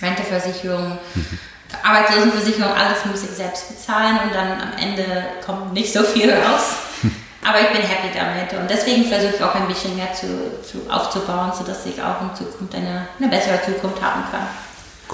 Renteversicherung, 0.02 0.98
mhm. 1.14 1.38
Arbeitslosenversicherung, 1.82 2.72
alles 2.72 3.04
muss 3.06 3.22
ich 3.24 3.30
selbst 3.30 3.68
bezahlen 3.68 4.18
und 4.24 4.34
dann 4.34 4.60
am 4.60 4.72
Ende 4.78 5.24
kommt 5.44 5.72
nicht 5.72 5.92
so 5.92 6.02
viel 6.02 6.30
raus. 6.30 6.76
Aber 7.44 7.60
ich 7.60 7.68
bin 7.68 7.82
happy 7.82 8.08
damit 8.12 8.52
und 8.60 8.68
deswegen 8.68 9.04
versuche 9.04 9.36
ich 9.36 9.42
auch 9.42 9.54
ein 9.54 9.68
bisschen 9.68 9.96
mehr 9.96 10.12
zu, 10.12 10.26
zu 10.62 10.90
aufzubauen, 10.90 11.52
sodass 11.56 11.86
ich 11.86 12.02
auch 12.02 12.20
in 12.20 12.34
Zukunft 12.34 12.74
eine, 12.74 13.08
eine 13.18 13.28
bessere 13.28 13.60
Zukunft 13.64 14.02
haben 14.02 14.24
kann. 14.30 14.46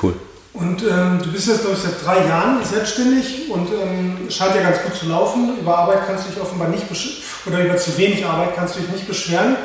Cool. 0.00 0.14
Und 0.54 0.82
ähm, 0.84 1.20
du 1.22 1.32
bist 1.32 1.48
jetzt, 1.48 1.62
glaube 1.62 1.76
ich, 1.76 1.82
seit 1.82 2.04
drei 2.04 2.26
Jahren 2.28 2.64
selbstständig 2.64 3.50
und 3.50 3.68
ähm, 3.72 4.30
scheint 4.30 4.54
ja 4.54 4.62
ganz 4.62 4.82
gut 4.82 4.94
zu 4.94 5.06
laufen. 5.06 5.58
Über 5.58 5.78
Arbeit 5.78 6.06
kannst 6.06 6.26
du 6.26 6.30
dich 6.30 6.40
offenbar 6.40 6.68
nicht 6.68 6.84
oder 7.46 7.64
über 7.64 7.76
zu 7.76 7.96
wenig 7.98 8.24
Arbeit 8.24 8.54
kannst 8.54 8.76
du 8.76 8.80
dich 8.80 8.90
nicht 8.90 9.08
beschweren. 9.08 9.56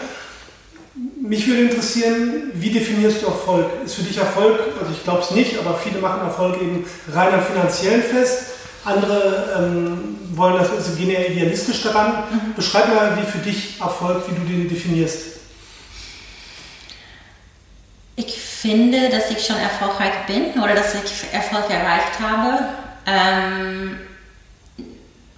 Mich 1.22 1.48
würde 1.48 1.62
interessieren, 1.62 2.52
wie 2.56 2.72
definierst 2.72 3.22
du 3.22 3.28
Erfolg? 3.28 3.68
Ist 3.86 3.96
für 3.96 4.02
dich 4.02 4.18
Erfolg, 4.18 4.60
also 4.80 4.92
ich 4.92 5.04
glaube 5.04 5.22
es 5.22 5.32
nicht, 5.32 5.60
aber 5.60 5.76
viele 5.78 6.00
machen 6.00 6.22
Erfolg 6.22 6.60
eben 6.60 6.84
rein 7.14 7.34
am 7.36 7.44
finanziellen 7.44 8.02
fest. 8.02 8.46
Andere 8.90 9.56
ähm, 9.58 10.18
wollen 10.34 10.58
das, 10.58 10.72
also 10.72 10.94
gehen 10.96 11.10
eher 11.10 11.30
idealistisch 11.30 11.82
daran. 11.84 12.24
Mhm. 12.30 12.54
Beschreib 12.56 12.94
mal, 12.94 13.18
wie 13.18 13.26
für 13.26 13.40
dich 13.40 13.80
Erfolg, 13.80 14.24
wie 14.30 14.36
du 14.36 14.42
den 14.42 14.70
definierst. 14.70 15.40
Ich 18.16 18.40
finde, 18.40 19.10
dass 19.10 19.32
ich 19.32 19.46
schon 19.46 19.56
erfolgreich 19.58 20.26
bin 20.28 20.62
oder 20.62 20.76
dass 20.76 20.94
ich 20.94 21.34
Erfolg 21.34 21.70
erreicht 21.70 22.20
habe. 22.22 22.66
Ähm, 23.06 24.00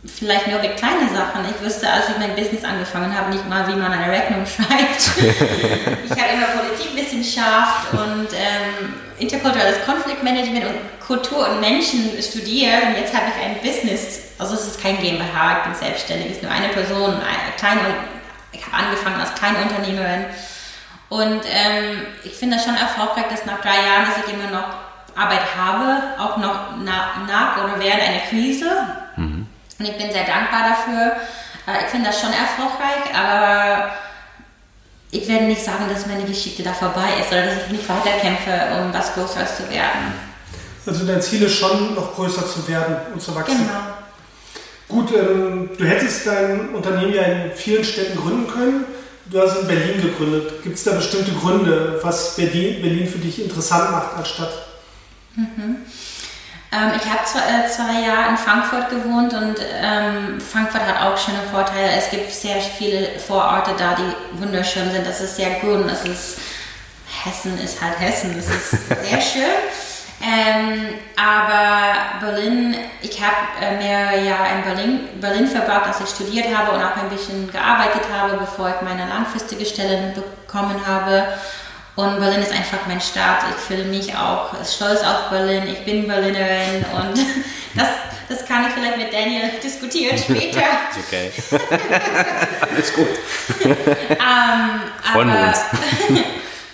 vielleicht 0.06 0.48
nur 0.48 0.60
mit 0.60 0.78
kleinen 0.78 1.14
Sachen. 1.14 1.46
Ich 1.46 1.66
wusste, 1.66 1.90
als 1.90 2.10
ich 2.10 2.18
mein 2.18 2.36
Business 2.36 2.64
angefangen 2.64 3.16
habe, 3.16 3.32
nicht 3.32 3.48
mal, 3.48 3.68
wie 3.68 3.76
man 3.76 3.92
eine 3.92 4.12
Rechnung 4.12 4.46
schreibt. 4.46 5.12
ich 5.18 6.12
habe 6.12 6.34
immer 6.34 6.48
Politikwissenschaft 6.48 7.94
und 7.94 8.28
ähm, 8.34 8.94
interkulturelles 9.22 9.86
Konfliktmanagement 9.86 10.66
und 10.66 11.06
Kultur 11.06 11.48
und 11.48 11.62
Menschen 11.62 12.22
studiert 12.22 12.84
und 12.84 12.98
jetzt 12.98 13.14
habe 13.14 13.26
ich 13.28 13.46
ein 13.46 13.62
Business. 13.62 14.22
Also 14.40 14.56
es 14.56 14.66
ist 14.66 14.82
kein 14.82 14.98
GmbH, 14.98 15.58
ich 15.58 15.64
bin 15.64 15.76
selbstständig, 15.76 16.32
es 16.32 16.38
ist 16.38 16.44
nur 16.44 16.52
eine 16.52 16.70
Person, 16.70 17.14
eine 17.14 17.54
kleine, 17.58 17.82
ich 18.52 18.66
habe 18.66 18.84
angefangen 18.84 19.20
als 19.20 19.34
Kleinunternehmerin. 19.36 20.26
Und 21.10 21.42
ähm, 21.46 22.06
ich 22.24 22.34
finde 22.34 22.56
das 22.56 22.66
schon 22.66 22.76
erfolgreich, 22.76 23.26
dass 23.30 23.46
nach 23.46 23.62
drei 23.62 23.76
Jahren, 23.86 24.06
dass 24.06 24.26
ich 24.26 24.34
immer 24.34 24.50
noch 24.50 24.68
Arbeit 25.16 25.42
habe, 25.58 26.02
auch 26.18 26.38
noch 26.38 26.78
nach, 26.78 27.28
nach 27.28 27.64
oder 27.64 27.80
während 27.80 28.02
einer 28.02 28.22
Krise. 28.30 28.72
Mhm. 29.18 29.46
Und 29.78 29.86
ich 29.86 29.98
bin 29.98 30.12
sehr 30.12 30.24
dankbar 30.24 30.70
dafür. 30.70 31.18
Äh, 31.68 31.84
ich 31.84 31.92
finde 31.92 32.08
das 32.08 32.22
schon 32.22 32.32
erfolgreich, 32.32 33.14
aber 33.14 33.92
ich 35.12 35.28
werde 35.28 35.46
nicht 35.46 35.64
sagen, 35.64 35.86
dass 35.90 36.08
meine 36.08 36.24
Geschichte 36.24 36.64
da 36.64 36.74
vorbei 36.74 37.10
ist 37.20 37.32
oder 37.32 37.46
dass 37.46 37.66
ich 37.66 37.72
nicht 37.72 37.90
weiterkämpfe, 37.90 38.52
um 38.80 38.94
was 38.94 39.14
Größeres 39.14 39.58
zu 39.58 39.70
werden. 39.70 40.14
Also 40.86 41.06
dein 41.06 41.22
Ziel 41.22 41.44
ist 41.44 41.56
schon, 41.56 41.94
noch 41.94 42.16
größer 42.16 42.48
zu 42.48 42.68
werden 42.68 42.96
und 43.14 43.22
zu 43.22 43.36
wachsen. 43.36 43.58
Genau. 43.58 44.02
Gut, 44.88 45.14
ähm, 45.16 45.70
du 45.78 45.86
hättest 45.86 46.26
dein 46.26 46.70
Unternehmen 46.70 47.14
ja 47.14 47.24
in 47.24 47.52
vielen 47.54 47.84
Städten 47.84 48.18
gründen 48.18 48.48
können. 48.48 48.86
Du 49.26 49.40
hast 49.40 49.62
in 49.62 49.68
Berlin 49.68 50.02
gegründet. 50.02 50.64
Gibt 50.64 50.76
es 50.76 50.84
da 50.84 50.94
bestimmte 50.94 51.32
Gründe, 51.32 52.00
was 52.02 52.36
Berlin, 52.36 52.82
Berlin 52.82 53.08
für 53.08 53.20
dich 53.20 53.42
interessant 53.42 53.92
macht 53.92 54.18
als 54.18 54.30
Stadt? 54.30 54.52
Mhm. 55.36 55.78
Ähm, 56.74 56.92
ich 56.96 57.10
habe 57.10 57.26
zwei, 57.26 57.40
äh, 57.40 57.68
zwei 57.68 58.02
Jahre 58.02 58.30
in 58.30 58.38
Frankfurt 58.38 58.90
gewohnt 58.90 59.34
und 59.34 59.58
ähm, 59.82 60.40
Frankfurt 60.40 60.86
hat 60.86 61.02
auch 61.02 61.18
schöne 61.18 61.42
Vorteile. 61.52 61.92
Es 61.98 62.10
gibt 62.10 62.32
sehr 62.32 62.62
viele 62.62 63.20
Vororte 63.20 63.72
da, 63.78 63.96
die 63.96 64.40
wunderschön 64.42 64.90
sind. 64.92 65.06
Das 65.06 65.20
ist 65.20 65.36
sehr 65.36 65.60
grün. 65.60 65.88
Das 65.88 66.06
ist 66.06 66.40
Hessen 67.24 67.60
ist 67.60 67.82
halt 67.82 68.00
Hessen. 68.00 68.36
Das 68.36 68.48
ist 68.48 68.88
sehr 69.10 69.22
schön. 69.22 69.52
Ähm, 70.24 70.94
aber 71.16 72.22
Berlin, 72.22 72.76
ich 73.02 73.20
habe 73.22 73.36
äh, 73.60 73.78
mehrere 73.78 74.24
Jahre 74.24 74.56
in 74.56 74.64
Berlin, 74.64 75.10
Berlin 75.20 75.48
verbracht, 75.48 75.88
als 75.88 76.00
ich 76.00 76.10
studiert 76.10 76.56
habe 76.56 76.72
und 76.72 76.84
auch 76.84 76.96
ein 76.96 77.10
bisschen 77.10 77.52
gearbeitet 77.52 78.04
habe, 78.16 78.38
bevor 78.38 78.70
ich 78.70 78.82
meine 78.82 79.08
langfristige 79.08 79.66
Stelle 79.66 80.14
bekommen 80.14 80.80
habe. 80.86 81.26
Und 81.96 82.20
Berlin 82.20 82.42
ist 82.42 82.52
einfach 82.52 82.80
mein 82.88 83.02
Staat. 83.02 83.40
Ich 83.50 83.64
fühle 83.66 83.84
mich 83.84 84.16
auch 84.16 84.50
stolz 84.66 85.02
auf 85.02 85.30
Berlin. 85.30 85.68
Ich 85.68 85.84
bin 85.84 86.08
Berlinerin 86.08 86.86
und 86.94 87.20
das, 87.76 87.88
das 88.30 88.46
kann 88.48 88.66
ich 88.68 88.74
vielleicht 88.74 88.98
mit 88.98 89.14
Daniel 89.14 89.50
diskutieren 89.64 90.18
später. 90.18 90.62
Ist 90.62 91.06
okay. 91.08 91.32
Alles 92.72 92.94
gut. 92.94 93.08
ähm, 93.66 94.82
Freuen 95.12 95.28
wir 95.28 95.38
aber 95.40 95.48
uns. 95.50 95.60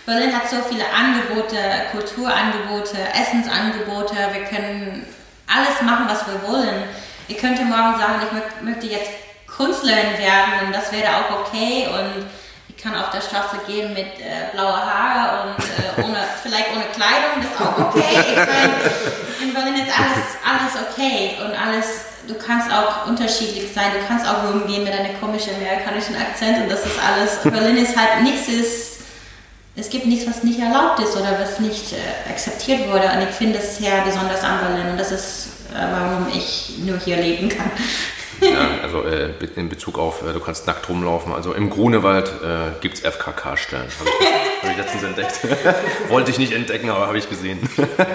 Berlin 0.05 0.33
hat 0.35 0.49
so 0.49 0.57
viele 0.69 0.85
Angebote, 0.95 1.57
Kulturangebote, 1.91 2.97
Essensangebote. 3.19 4.15
Wir 4.33 4.43
können 4.45 5.05
alles 5.47 5.81
machen, 5.81 6.05
was 6.07 6.25
wir 6.27 6.47
wollen. 6.47 6.83
Ich 7.27 7.37
könnte 7.37 7.63
morgen 7.63 7.97
sagen, 7.99 8.21
ich 8.21 8.37
mö- 8.37 8.63
möchte 8.69 8.85
jetzt 8.87 9.09
Künstlerin 9.47 10.17
werden 10.17 10.67
und 10.67 10.73
das 10.75 10.91
wäre 10.93 11.09
auch 11.09 11.39
okay. 11.41 11.87
Und 11.91 12.25
kann 12.81 12.95
auf 12.95 13.09
der 13.09 13.21
Straße 13.21 13.57
gehen 13.67 13.93
mit 13.93 14.19
äh, 14.19 14.51
blauer 14.53 14.77
Haare 14.77 15.49
und 15.49 15.63
äh, 15.63 16.03
ohne, 16.03 16.17
vielleicht 16.43 16.71
ohne 16.71 16.85
Kleidung, 16.93 17.41
das 17.41 17.51
ist 17.51 17.61
auch 17.61 17.77
okay. 17.77 18.23
Ich 18.29 18.35
mein, 18.35 19.49
in 19.49 19.53
Berlin 19.53 19.75
ist 19.75 19.93
alles, 19.97 20.23
alles 20.45 20.89
okay 20.89 21.37
und 21.43 21.53
alles, 21.59 21.85
du 22.27 22.35
kannst 22.35 22.71
auch 22.71 23.07
unterschiedlich 23.07 23.73
sein. 23.73 23.91
Du 23.93 24.07
kannst 24.07 24.27
auch 24.27 24.51
rumgehen 24.51 24.83
mit 24.83 24.93
einem 24.93 25.19
komischen 25.19 25.55
amerikanischen 25.55 26.15
Akzent 26.15 26.63
und 26.63 26.71
das 26.71 26.85
ist 26.85 26.97
alles. 26.99 27.39
Berlin 27.43 27.77
ist 27.77 27.97
halt 27.97 28.23
nichts 28.23 28.47
ist 28.47 28.97
es 29.79 29.91
gibt 29.91 30.07
nichts, 30.07 30.27
was 30.27 30.43
nicht 30.43 30.59
erlaubt 30.59 30.99
ist 30.99 31.15
oder 31.15 31.37
was 31.39 31.59
nicht 31.59 31.93
äh, 31.93 32.31
akzeptiert 32.31 32.87
wurde. 32.89 33.11
Und 33.11 33.29
ich 33.29 33.35
finde 33.35 33.59
es 33.59 33.77
sehr 33.77 34.01
besonders 34.01 34.43
an 34.43 34.59
Berlin 34.59 34.91
und 34.91 34.99
das 34.99 35.11
ist, 35.11 35.49
äh, 35.71 35.77
warum 35.91 36.27
ich 36.35 36.79
nur 36.79 36.97
hier 36.97 37.17
leben 37.17 37.47
kann. 37.47 37.71
Ja, 38.41 38.69
also 38.83 39.03
äh, 39.03 39.29
in 39.55 39.69
Bezug 39.69 39.97
auf, 39.97 40.21
äh, 40.21 40.33
du 40.33 40.39
kannst 40.39 40.67
nackt 40.67 40.87
rumlaufen. 40.89 41.33
Also 41.33 41.53
im 41.53 41.69
Grunewald 41.69 42.27
äh, 42.27 42.79
gibt 42.81 42.95
es 42.95 43.01
FKK-Stellen. 43.01 43.87
Habe 43.99 44.09
ich, 44.09 44.63
hab 44.63 44.71
ich 44.71 44.77
letztens 44.77 45.03
entdeckt. 45.03 45.39
Wollte 46.09 46.31
ich 46.31 46.37
nicht 46.37 46.53
entdecken, 46.53 46.89
aber 46.89 47.07
habe 47.07 47.17
ich 47.17 47.29
gesehen. 47.29 47.59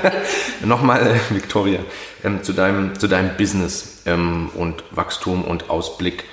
Nochmal, 0.64 1.06
äh, 1.06 1.34
Victoria, 1.34 1.80
ähm, 2.24 2.42
zu, 2.42 2.52
deinem, 2.52 2.98
zu 2.98 3.08
deinem 3.08 3.36
Business 3.36 4.02
ähm, 4.06 4.50
und 4.54 4.84
Wachstum 4.90 5.44
und 5.44 5.70
Ausblick. 5.70 6.24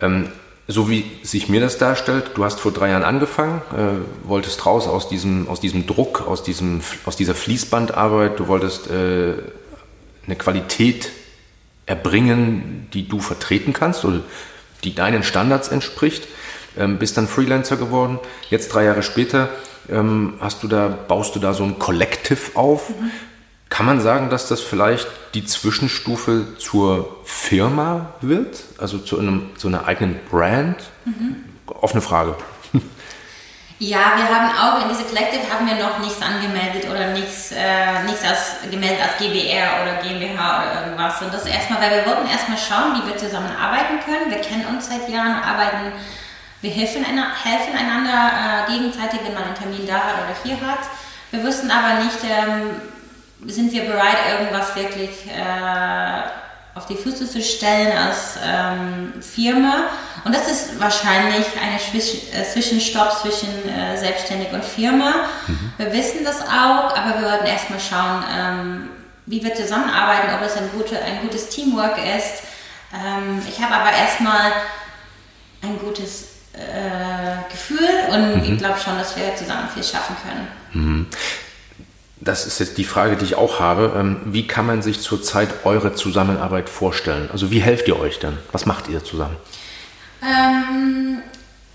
Ähm, 0.00 0.28
so 0.66 0.88
wie 0.88 1.04
sich 1.22 1.48
mir 1.48 1.60
das 1.60 1.76
darstellt, 1.76 2.30
du 2.34 2.44
hast 2.44 2.58
vor 2.58 2.72
drei 2.72 2.90
Jahren 2.90 3.04
angefangen, 3.04 3.60
äh, 3.72 4.26
wolltest 4.28 4.64
raus 4.64 4.88
aus 4.88 5.08
diesem, 5.08 5.48
aus 5.48 5.60
diesem 5.60 5.86
Druck, 5.86 6.26
aus, 6.26 6.42
diesem, 6.42 6.80
aus 7.04 7.16
dieser 7.16 7.34
Fließbandarbeit, 7.34 8.38
du 8.38 8.48
wolltest 8.48 8.90
äh, 8.90 9.34
eine 10.26 10.36
Qualität 10.36 11.10
erbringen, 11.86 12.88
die 12.92 13.08
du 13.08 13.20
vertreten 13.20 13.72
kannst 13.72 14.04
oder 14.04 14.20
die 14.84 14.94
deinen 14.94 15.22
Standards 15.22 15.68
entspricht. 15.68 16.26
Ähm, 16.76 16.98
bist 16.98 17.16
dann 17.16 17.28
Freelancer 17.28 17.76
geworden. 17.76 18.18
Jetzt 18.50 18.72
drei 18.74 18.84
Jahre 18.84 19.02
später 19.02 19.48
ähm, 19.88 20.34
hast 20.40 20.62
du 20.62 20.68
da, 20.68 20.88
baust 20.88 21.34
du 21.36 21.38
da 21.38 21.54
so 21.54 21.64
ein 21.64 21.78
Collective 21.78 22.56
auf. 22.56 22.92
Kann 23.68 23.86
man 23.86 24.00
sagen, 24.00 24.30
dass 24.30 24.48
das 24.48 24.60
vielleicht 24.60 25.08
die 25.34 25.44
Zwischenstufe 25.44 26.46
zur 26.58 27.16
Firma 27.24 28.14
wird? 28.20 28.64
Also 28.78 28.98
zu, 28.98 29.18
einem, 29.18 29.50
zu 29.56 29.68
einer 29.68 29.86
eigenen 29.86 30.16
Brand? 30.30 30.76
Offene 31.66 32.00
Frage. 32.00 32.36
Ja, 33.80 34.12
wir 34.16 34.28
haben 34.28 34.56
auch 34.56 34.82
in 34.82 34.88
diese 34.88 35.02
Collective 35.02 35.52
haben 35.52 35.66
wir 35.66 35.74
noch 35.74 35.98
nichts 35.98 36.22
angemeldet 36.22 36.88
oder 36.88 37.08
nichts, 37.08 37.50
äh, 37.50 38.04
nichts 38.04 38.22
als, 38.22 38.70
gemeldet 38.70 39.00
als 39.02 39.18
GBR 39.18 39.82
oder 39.82 39.94
GmbH 40.00 40.62
oder 40.62 40.82
irgendwas. 40.82 41.20
Und 41.22 41.34
das 41.34 41.44
erstmal, 41.44 41.80
weil 41.80 41.90
wir 41.90 42.06
wollten 42.06 42.28
erstmal 42.30 42.56
schauen, 42.56 42.94
wie 42.94 43.08
wir 43.08 43.16
zusammenarbeiten 43.16 43.98
können. 44.04 44.30
Wir 44.30 44.40
kennen 44.40 44.66
uns 44.66 44.88
seit 44.88 45.08
Jahren, 45.08 45.42
arbeiten, 45.42 45.92
wir 46.60 46.70
helfen, 46.70 47.04
einer, 47.04 47.34
helfen 47.34 47.76
einander 47.76 48.68
äh, 48.68 48.72
gegenseitig, 48.72 49.20
wenn 49.24 49.34
man 49.34 49.42
einen 49.44 49.56
Termin 49.56 49.86
da 49.88 49.94
hat 49.94 50.14
oder 50.22 50.36
hier 50.44 50.56
hat. 50.66 50.86
Wir 51.32 51.42
wussten 51.42 51.68
aber 51.68 52.04
nicht, 52.04 52.18
ähm, 52.22 52.80
sind 53.50 53.72
wir 53.72 53.86
bereit, 53.86 54.18
irgendwas 54.30 54.76
wirklich 54.76 55.26
äh, 55.26 56.43
auf 56.74 56.86
die 56.86 56.96
Füße 56.96 57.30
zu 57.30 57.40
stellen 57.40 57.96
als 57.96 58.36
ähm, 58.44 59.12
Firma. 59.20 59.84
Und 60.24 60.34
das 60.34 60.50
ist 60.50 60.80
wahrscheinlich 60.80 61.46
ein 61.62 61.74
äh, 61.76 62.44
Zwischenstopp 62.44 63.12
zwischen 63.20 63.68
äh, 63.68 63.96
Selbstständig 63.96 64.52
und 64.52 64.64
Firma. 64.64 65.26
Wir 65.78 65.92
wissen 65.92 66.24
das 66.24 66.40
auch, 66.42 66.96
aber 66.96 67.20
wir 67.20 67.30
wollten 67.30 67.46
erstmal 67.46 67.78
schauen, 67.78 68.24
ähm, 68.36 68.88
wie 69.26 69.42
wir 69.42 69.54
zusammenarbeiten, 69.54 70.34
ob 70.34 70.42
es 70.42 70.56
ein, 70.56 70.68
gute, 70.72 71.00
ein 71.00 71.20
gutes 71.22 71.48
Teamwork 71.48 71.96
ist. 71.98 72.42
Ähm, 72.92 73.40
ich 73.48 73.62
habe 73.62 73.74
aber 73.74 73.92
erstmal 73.92 74.52
ein 75.62 75.78
gutes 75.78 76.28
äh, 76.54 77.50
Gefühl 77.50 77.88
und 78.10 78.44
ich 78.44 78.58
glaube 78.58 78.78
schon, 78.78 78.98
dass 78.98 79.16
wir 79.16 79.34
zusammen 79.36 79.68
viel 79.72 79.84
schaffen 79.84 80.16
können. 80.22 80.48
Das 82.24 82.46
ist 82.46 82.58
jetzt 82.58 82.78
die 82.78 82.84
Frage, 82.84 83.16
die 83.16 83.24
ich 83.26 83.34
auch 83.34 83.60
habe. 83.60 83.92
Ähm, 83.96 84.20
Wie 84.24 84.46
kann 84.46 84.66
man 84.66 84.80
sich 84.80 85.00
zurzeit 85.02 85.64
eure 85.64 85.94
Zusammenarbeit 85.94 86.70
vorstellen? 86.70 87.28
Also 87.30 87.50
wie 87.50 87.60
helft 87.60 87.86
ihr 87.86 87.98
euch 87.98 88.18
dann? 88.18 88.38
Was 88.50 88.64
macht 88.64 88.88
ihr 88.88 89.04
zusammen? 89.04 89.36
Ähm, 90.22 91.18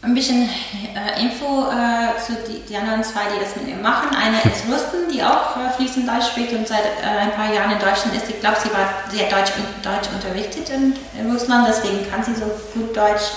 ein 0.02 0.14
bisschen 0.16 0.50
äh, 0.50 1.22
Info 1.22 1.70
äh, 1.70 2.18
zu 2.20 2.34
die, 2.48 2.66
die 2.68 2.76
anderen 2.76 3.04
zwei, 3.04 3.22
die 3.32 3.40
das 3.40 3.56
mit 3.58 3.68
mir 3.68 3.82
machen. 3.84 4.10
Eine 4.16 4.38
ist 4.52 4.66
Rustin, 4.68 5.02
die 5.14 5.22
auch 5.22 5.56
äh, 5.56 5.70
fließend 5.78 6.10
Deutsch 6.10 6.32
spricht 6.32 6.52
und 6.54 6.68
seit 6.68 6.84
äh, 6.84 7.06
ein 7.06 7.32
paar 7.32 7.54
Jahren 7.54 7.70
in 7.70 7.80
Deutschland 7.80 8.16
ist. 8.16 8.28
Ich 8.28 8.40
glaube, 8.40 8.58
sie 8.60 8.72
war 8.74 8.90
sehr 9.12 9.30
Deutsch, 9.30 9.52
Deutsch 9.84 10.10
unterrichtet 10.12 10.70
in, 10.70 10.96
in 11.20 11.32
Russland, 11.32 11.68
deswegen 11.70 12.10
kann 12.10 12.24
sie 12.24 12.34
so 12.34 12.50
gut 12.74 12.98
Deutsch, 12.98 13.34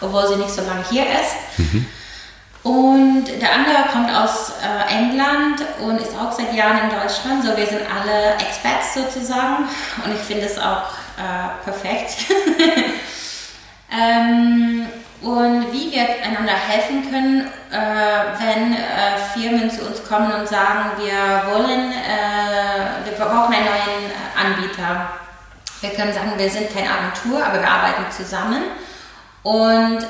obwohl 0.00 0.28
sie 0.28 0.36
nicht 0.36 0.50
so 0.50 0.62
lange 0.62 0.84
hier 0.88 1.04
ist. 1.06 1.58
Und 2.62 3.24
der 3.40 3.52
andere 3.52 3.88
kommt 3.92 4.14
aus 4.14 4.52
äh, 4.62 4.94
England 4.94 5.64
und 5.80 6.00
ist 6.00 6.16
auch 6.16 6.30
seit 6.30 6.54
Jahren 6.54 6.78
in 6.78 6.90
Deutschland. 6.90 7.44
So, 7.44 7.56
wir 7.56 7.66
sind 7.66 7.80
alle 7.90 8.34
Expats 8.34 8.94
sozusagen 8.94 9.68
und 10.04 10.14
ich 10.14 10.20
finde 10.20 10.46
es 10.46 10.58
auch 10.58 10.84
äh, 11.18 11.64
perfekt. 11.64 12.26
ähm, 13.92 14.86
und 15.22 15.72
wie 15.72 15.92
wir 15.92 16.02
einander 16.24 16.52
helfen 16.52 17.10
können, 17.10 17.48
äh, 17.70 17.76
wenn 18.38 18.74
äh, 18.74 19.16
Firmen 19.34 19.70
zu 19.70 19.86
uns 19.86 20.04
kommen 20.04 20.32
und 20.32 20.48
sagen, 20.48 20.90
wir 20.98 21.52
wollen, 21.52 21.92
äh, 21.92 23.04
wir 23.04 23.12
brauchen 23.18 23.54
einen 23.54 23.64
neuen 23.64 24.10
Anbieter. 24.36 25.08
Wir 25.80 25.90
können 25.90 26.12
sagen, 26.12 26.32
wir 26.36 26.50
sind 26.50 26.72
keine 26.72 26.90
Agentur, 26.90 27.44
aber 27.44 27.60
wir 27.60 27.68
arbeiten 27.68 28.04
zusammen. 28.10 28.62
Und 29.42 30.06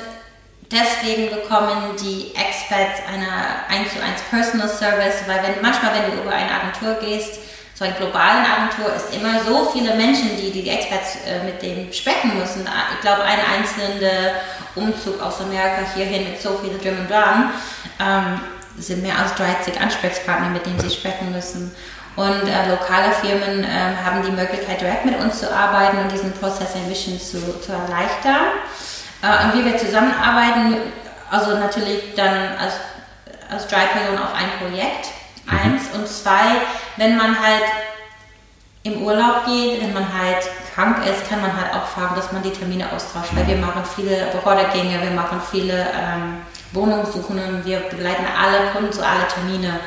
deswegen 0.73 1.29
bekommen 1.29 1.95
die 2.01 2.33
Experts 2.35 3.01
eine 3.07 3.27
1 3.69 3.93
zu 3.93 4.01
1 4.01 4.21
Personal 4.29 4.67
Service, 4.67 5.23
weil 5.27 5.43
wenn, 5.43 5.61
manchmal, 5.61 5.93
wenn 5.93 6.11
du 6.11 6.23
über 6.23 6.31
eine 6.31 6.51
Agentur 6.51 6.95
gehst, 6.95 7.39
so 7.75 7.85
eine 7.85 7.93
globalen 7.95 8.45
Agentur, 8.45 8.93
ist 8.95 9.15
immer 9.15 9.43
so 9.43 9.69
viele 9.71 9.95
Menschen, 9.95 10.37
die 10.37 10.51
die 10.51 10.69
Experts 10.69 11.17
äh, 11.25 11.43
mit 11.43 11.61
denen 11.61 11.91
sprechen 11.91 12.37
müssen. 12.37 12.67
Ich 12.95 13.01
glaube, 13.01 13.23
ein 13.23 13.39
einzelner 13.39 14.33
Umzug 14.75 15.21
aus 15.21 15.41
Amerika 15.41 15.81
hierhin 15.95 16.31
mit 16.31 16.41
so 16.41 16.57
viel 16.57 16.77
Drum 16.77 16.99
und 16.99 17.09
Dran 17.09 17.51
ähm, 17.99 18.39
sind 18.77 19.01
mehr 19.01 19.17
als 19.17 19.33
30 19.35 19.79
Ansprechpartner, 19.79 20.49
mit 20.49 20.65
denen 20.65 20.79
sie 20.79 20.89
sprechen 20.89 21.31
müssen. 21.31 21.75
Und 22.15 22.47
äh, 22.47 22.69
lokale 22.69 23.11
Firmen 23.11 23.63
äh, 23.63 23.95
haben 24.05 24.21
die 24.23 24.31
Möglichkeit, 24.31 24.81
direkt 24.81 25.05
mit 25.05 25.19
uns 25.19 25.39
zu 25.39 25.51
arbeiten 25.51 25.97
und 25.97 26.11
diesen 26.11 26.31
Prozess 26.33 26.75
ein 26.75 26.87
bisschen 26.87 27.19
zu, 27.19 27.59
zu 27.59 27.71
erleichtern. 27.71 28.53
Äh, 29.23 29.45
und 29.45 29.53
wie 29.55 29.65
wir 29.65 29.77
zusammenarbeiten, 29.77 30.77
also 31.31 31.55
natürlich 31.55 32.13
dann 32.15 32.57
als, 32.59 32.73
als 33.49 33.67
drei 33.67 33.85
Personen 33.85 34.19
auf 34.19 34.33
ein 34.35 34.49
Projekt, 34.59 35.07
eins. 35.47 35.83
Und 35.93 36.07
zwei, 36.07 36.61
wenn 36.97 37.17
man 37.17 37.39
halt 37.39 37.63
im 38.83 39.01
Urlaub 39.01 39.45
geht, 39.45 39.81
wenn 39.81 39.93
man 39.93 40.05
halt 40.13 40.43
krank 40.75 40.97
ist, 41.07 41.29
kann 41.29 41.41
man 41.41 41.55
halt 41.55 41.73
auch 41.73 41.87
fragen, 41.87 42.15
dass 42.15 42.31
man 42.31 42.43
die 42.43 42.51
Termine 42.51 42.85
austauscht. 42.91 43.29
Weil 43.33 43.47
wir 43.47 43.55
machen 43.57 43.83
viele 43.95 44.27
Behördegänge, 44.31 45.01
wir 45.01 45.11
machen 45.11 45.41
viele 45.49 45.73
ähm, 45.73 46.41
Wohnungssuchungen, 46.73 47.63
wir 47.65 47.79
begleiten 47.79 48.25
alle 48.25 48.71
Kunden 48.71 48.91
zu 48.91 49.05
alle 49.05 49.27
Termine. 49.27 49.79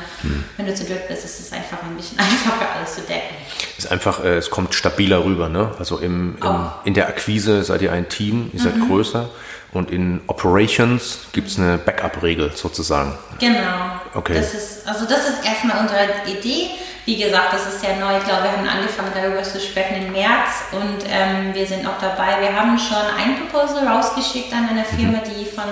Wenn 0.55 0.65
du 0.65 0.73
zu 0.73 0.85
dritt 0.85 1.07
bist, 1.07 1.25
ist 1.25 1.39
es 1.39 1.51
einfach 1.51 1.83
ein 1.83 1.95
bisschen 1.95 2.17
einfacher, 2.19 2.75
alles 2.77 2.95
zu 2.95 3.01
decken. 3.01 3.35
Ist 3.77 3.91
einfach, 3.91 4.23
äh, 4.23 4.37
es 4.37 4.49
kommt 4.49 4.73
stabiler 4.73 5.23
rüber, 5.23 5.49
ne? 5.49 5.71
Also 5.79 5.97
im, 5.97 6.37
im, 6.41 6.47
Auch. 6.47 6.85
in 6.85 6.93
der 6.93 7.07
Akquise 7.07 7.63
seid 7.63 7.81
ihr 7.81 7.91
ein 7.91 8.09
Team, 8.09 8.49
ihr 8.53 8.61
seid 8.61 8.73
größer 8.87 9.29
und 9.73 9.91
in 9.91 10.21
Operations 10.27 11.19
gibt 11.33 11.49
es 11.49 11.59
eine 11.59 11.77
Backup-Regel 11.77 12.51
sozusagen. 12.55 13.17
Genau. 13.39 13.99
Okay. 14.13 14.35
Das 14.35 14.53
ist, 14.53 14.87
also 14.87 15.05
das 15.05 15.29
ist 15.29 15.45
erstmal 15.45 15.81
unsere 15.81 16.07
Idee. 16.25 16.71
Wie 17.05 17.17
gesagt, 17.17 17.53
das 17.53 17.67
ist 17.67 17.81
sehr 17.81 17.95
neu. 17.97 18.17
Ich 18.17 18.25
glaube, 18.25 18.43
wir 18.43 18.51
haben 18.51 18.67
angefangen 18.67 19.11
darüber 19.13 19.41
zu 19.43 19.59
sprechen 19.59 20.07
im 20.07 20.11
März 20.11 20.73
und 20.73 21.05
ähm, 21.07 21.53
wir 21.53 21.65
sind 21.65 21.83
noch 21.83 21.99
dabei. 22.01 22.41
Wir 22.41 22.53
haben 22.53 22.77
schon 22.77 22.97
ein 22.97 23.47
Proposal 23.47 23.87
rausgeschickt 23.87 24.51
an 24.51 24.67
eine 24.69 24.83
Firma, 24.83 25.19
die 25.19 25.45
von 25.45 25.65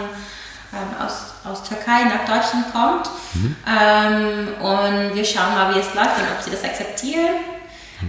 ähm, 0.76 1.06
aus, 1.06 1.34
aus 1.44 1.64
Türkei 1.68 2.04
nach 2.04 2.26
Deutschland 2.26 2.72
kommt. 2.74 3.10
Ähm, 3.68 4.48
und 4.62 5.16
wir 5.16 5.26
schauen 5.26 5.54
mal, 5.54 5.74
wie 5.76 5.80
es 5.80 5.94
läuft 5.94 6.18
und 6.20 6.28
ob 6.38 6.44
sie 6.44 6.52
das 6.52 6.64
akzeptieren. 6.64 7.36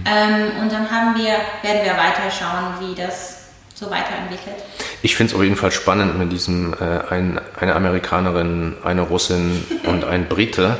Ähm, 0.05 0.61
und 0.61 0.71
dann 0.71 0.89
haben 0.91 1.15
wir, 1.15 1.31
werden 1.63 1.83
wir 1.85 1.93
weiter 1.93 2.29
schauen, 2.29 2.75
wie 2.79 2.93
das 2.95 3.37
so 3.73 3.89
weiterentwickelt. 3.89 4.55
Ich 5.01 5.15
finde 5.15 5.31
es 5.31 5.35
auf 5.37 5.43
jeden 5.43 5.55
Fall 5.55 5.71
spannend 5.71 6.17
mit 6.17 6.31
diesem 6.31 6.73
äh, 6.73 7.09
ein, 7.09 7.39
eine 7.59 7.75
Amerikanerin, 7.75 8.75
eine 8.83 9.01
Russin 9.01 9.63
und 9.85 10.03
ein 10.03 10.27
Brite. 10.27 10.77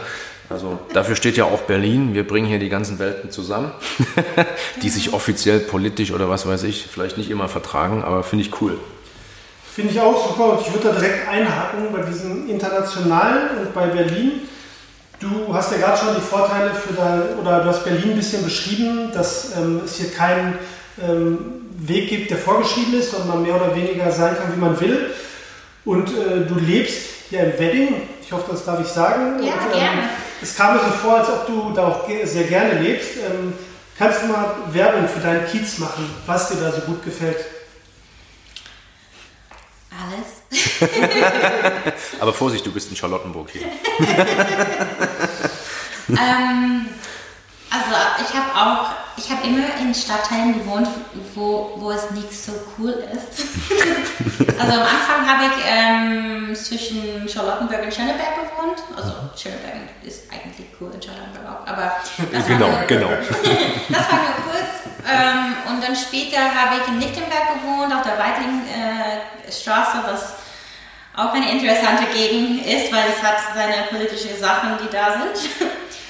Äh, 0.50 0.54
Also 0.54 0.80
dafür 0.94 1.16
steht 1.16 1.38
ja 1.38 1.44
auch 1.44 1.62
Berlin. 1.64 2.14
Wir 2.14 2.26
bringen 2.26 2.48
hier 2.48 2.60
die 2.60 2.70
ganzen 2.70 3.00
Welten 3.00 3.32
zusammen, 3.32 3.72
die 4.82 4.90
sich 4.90 5.14
offiziell 5.14 5.60
politisch 5.60 6.12
oder 6.12 6.30
was 6.30 6.48
weiß 6.48 6.64
ich 6.64 6.88
vielleicht 6.92 7.18
nicht 7.18 7.30
immer 7.30 7.50
vertragen, 7.50 8.04
aber 8.04 8.24
finde 8.24 8.46
ich 8.46 8.62
cool. 8.62 8.80
Finde 9.78 9.94
ich 9.94 10.02
auch 10.02 10.28
super 10.28 10.54
und 10.54 10.62
ich 10.62 10.74
würde 10.74 10.88
da 10.88 11.00
direkt 11.00 11.30
einhaken 11.30 11.90
bei 11.94 12.02
diesem 12.02 12.50
Internationalen 12.50 13.60
und 13.60 13.76
bei 13.76 13.86
Berlin. 13.86 14.42
Du 15.20 15.54
hast 15.54 15.72
ja 15.72 15.78
gerade 15.78 15.96
schon 15.96 16.16
die 16.16 16.22
Vorteile 16.22 16.72
für 16.74 16.96
dein, 16.96 17.38
oder 17.40 17.60
du 17.60 17.70
hast 17.70 17.84
Berlin 17.84 18.10
ein 18.10 18.16
bisschen 18.16 18.44
beschrieben, 18.44 19.12
dass 19.14 19.56
ähm, 19.56 19.82
es 19.86 19.98
hier 19.98 20.10
keinen 20.10 20.58
ähm, 21.00 21.68
Weg 21.78 22.10
gibt, 22.10 22.32
der 22.32 22.40
vorgeschrieben 22.40 22.96
ist, 22.96 23.12
sondern 23.12 23.28
man 23.28 23.44
mehr 23.44 23.56
oder 23.56 23.76
weniger 23.76 24.12
sein 24.12 24.36
kann, 24.36 24.52
wie 24.56 24.60
man 24.60 24.82
will. 24.82 25.12
Und 25.86 26.10
äh, 26.10 26.48
du 26.48 26.56
lebst 26.56 27.30
ja 27.30 27.42
im 27.42 27.60
Wedding, 27.60 28.02
ich 28.24 28.32
hoffe, 28.32 28.46
das 28.50 28.66
darf 28.66 28.82
ich 28.82 28.88
sagen. 28.88 29.44
Ja, 29.44 29.54
und, 29.54 29.62
ähm, 29.62 29.72
gerne. 29.74 30.02
Es 30.42 30.56
kam 30.56 30.74
mir 30.74 30.80
so 30.80 30.90
vor, 30.90 31.20
als 31.20 31.30
ob 31.30 31.46
du 31.46 31.72
da 31.76 31.86
auch 31.86 32.10
sehr 32.24 32.46
gerne 32.46 32.80
lebst. 32.80 33.18
Ähm, 33.18 33.54
kannst 33.96 34.24
du 34.24 34.26
mal 34.26 34.56
Werbung 34.74 35.08
für 35.08 35.20
deinen 35.20 35.46
Kiez 35.46 35.78
machen, 35.78 36.10
was 36.26 36.50
dir 36.50 36.56
da 36.56 36.72
so 36.72 36.82
gut 36.82 37.06
gefällt? 37.06 37.57
Alles. 40.08 40.28
Aber 42.20 42.34
Vorsicht, 42.34 42.66
du 42.66 42.72
bist 42.72 42.90
in 42.90 42.96
Charlottenburg 42.96 43.50
hier. 43.52 43.62
ähm, 46.10 46.86
also 47.70 47.96
ich 48.22 48.34
habe 48.36 48.52
auch, 48.56 48.92
ich 49.18 49.30
habe 49.30 49.46
immer 49.46 49.66
in 49.82 49.94
Stadtteilen 49.94 50.54
gewohnt, 50.54 50.88
wo, 51.36 51.74
wo 51.78 51.92
es 51.92 52.12
nicht 52.12 52.32
so 52.32 52.54
cool 52.78 53.04
ist. 53.14 53.44
also 54.60 54.74
am 54.74 54.88
Anfang 54.88 55.28
habe 55.28 55.44
ich 55.46 55.64
ähm, 55.68 56.56
zwischen 56.56 57.28
Charlottenburg 57.28 57.84
und 57.84 57.94
Schöneberg 57.94 58.36
gewohnt. 58.36 58.80
Also 58.96 59.14
Schöneberg 59.36 59.74
ist 60.04 60.32
eigentlich 60.32 60.68
cool 60.80 60.92
in 60.94 61.02
Charlottenburg 61.02 61.44
auch, 61.46 61.68
aber 61.68 61.92
das 62.32 62.48
Genau, 62.48 62.68
war 62.68 62.78
nur, 62.80 62.88
genau. 62.88 63.08
das 63.90 64.12
war 64.12 64.20
nur 64.20 64.36
kurz. 64.46 64.88
Ähm, 65.10 65.56
und 65.70 65.84
dann 65.84 65.96
später 65.96 66.38
habe 66.40 66.82
ich 66.82 66.88
in 66.88 67.00
Lichtenberg 67.00 67.56
gewohnt, 67.56 67.94
auf 67.94 68.04
der 68.04 68.18
Weidling 68.18 68.64
äh, 68.68 69.18
was 70.06 70.34
auch 71.16 71.34
eine 71.34 71.52
interessante 71.52 72.06
Gegend 72.14 72.66
ist, 72.66 72.92
weil 72.94 73.06
es 73.10 73.24
hat 73.24 73.38
seine 73.56 73.88
politischen 73.90 74.40
Sachen, 74.40 74.78
die 74.84 74.90
da 74.92 75.14
sind. 75.14 75.50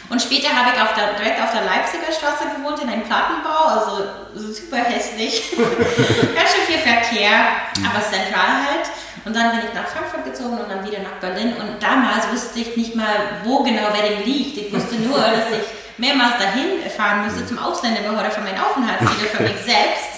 Und 0.10 0.22
später 0.22 0.50
habe 0.50 0.72
ich 0.74 0.82
auf 0.82 0.94
der, 0.94 1.14
direkt 1.20 1.42
auf 1.42 1.52
der 1.52 1.64
Leipziger 1.64 2.12
Straße 2.12 2.56
gewohnt, 2.56 2.80
in 2.82 2.90
einem 2.90 3.04
Plattenbau, 3.04 3.68
also 3.68 4.08
super 4.36 4.78
hässlich. 4.78 5.52
Ganz 5.58 6.50
schön 6.54 6.64
viel 6.66 6.80
Verkehr, 6.80 7.68
aber 7.84 8.02
zentral 8.02 8.64
halt. 8.64 8.88
Und 9.26 9.36
dann 9.36 9.52
bin 9.52 9.68
ich 9.68 9.74
nach 9.74 9.88
Frankfurt 9.88 10.24
gezogen 10.24 10.58
und 10.58 10.72
dann 10.72 10.86
wieder 10.86 11.00
nach 11.00 11.20
Berlin. 11.20 11.54
Und 11.60 11.84
damals 11.84 12.32
wusste 12.32 12.60
ich 12.60 12.78
nicht 12.78 12.96
mal, 12.96 13.42
wo 13.44 13.64
genau 13.64 13.92
Wedding 13.92 14.24
liegt. 14.24 14.58
Ich 14.58 14.74
wusste 14.74 14.96
nur, 14.96 15.18
dass 15.36 15.52
ich 15.52 15.68
mehrmals 15.98 16.38
dahin 16.38 16.90
fahren 16.90 17.26
musste 17.26 17.46
zum 17.46 17.60
Ausländerbehörde 17.60 18.32
für 18.32 18.42
meinen 18.42 18.60
Aufenthaltstitel 18.60 19.26
für 19.26 19.44
mich 19.44 19.58
selbst. 19.66 20.18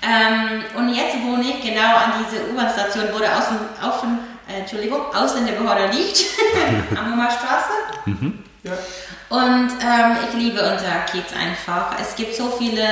Ähm, 0.00 0.62
und 0.76 0.94
jetzt 0.94 1.16
wohne 1.24 1.42
ich 1.42 1.60
genau 1.60 1.96
an 1.96 2.12
dieser 2.22 2.44
U-Bahn-Station, 2.52 3.08
wo 3.12 3.18
der 3.18 3.36
Außen, 3.36 3.56
Außen, 3.82 4.18
äh, 4.48 4.60
Entschuldigung, 4.60 5.12
Ausländerbehörde 5.12 5.88
liegt, 5.96 6.24
Ammermer 6.96 7.30
Straße. 7.30 7.72
Ja. 8.62 8.72
Und 9.28 9.70
ähm, 9.82 10.16
ich 10.26 10.34
liebe 10.34 10.60
unser 10.60 11.00
Kiez 11.10 11.32
einfach. 11.32 11.98
Es 12.00 12.16
gibt 12.16 12.34
so 12.34 12.50
viele, 12.50 12.82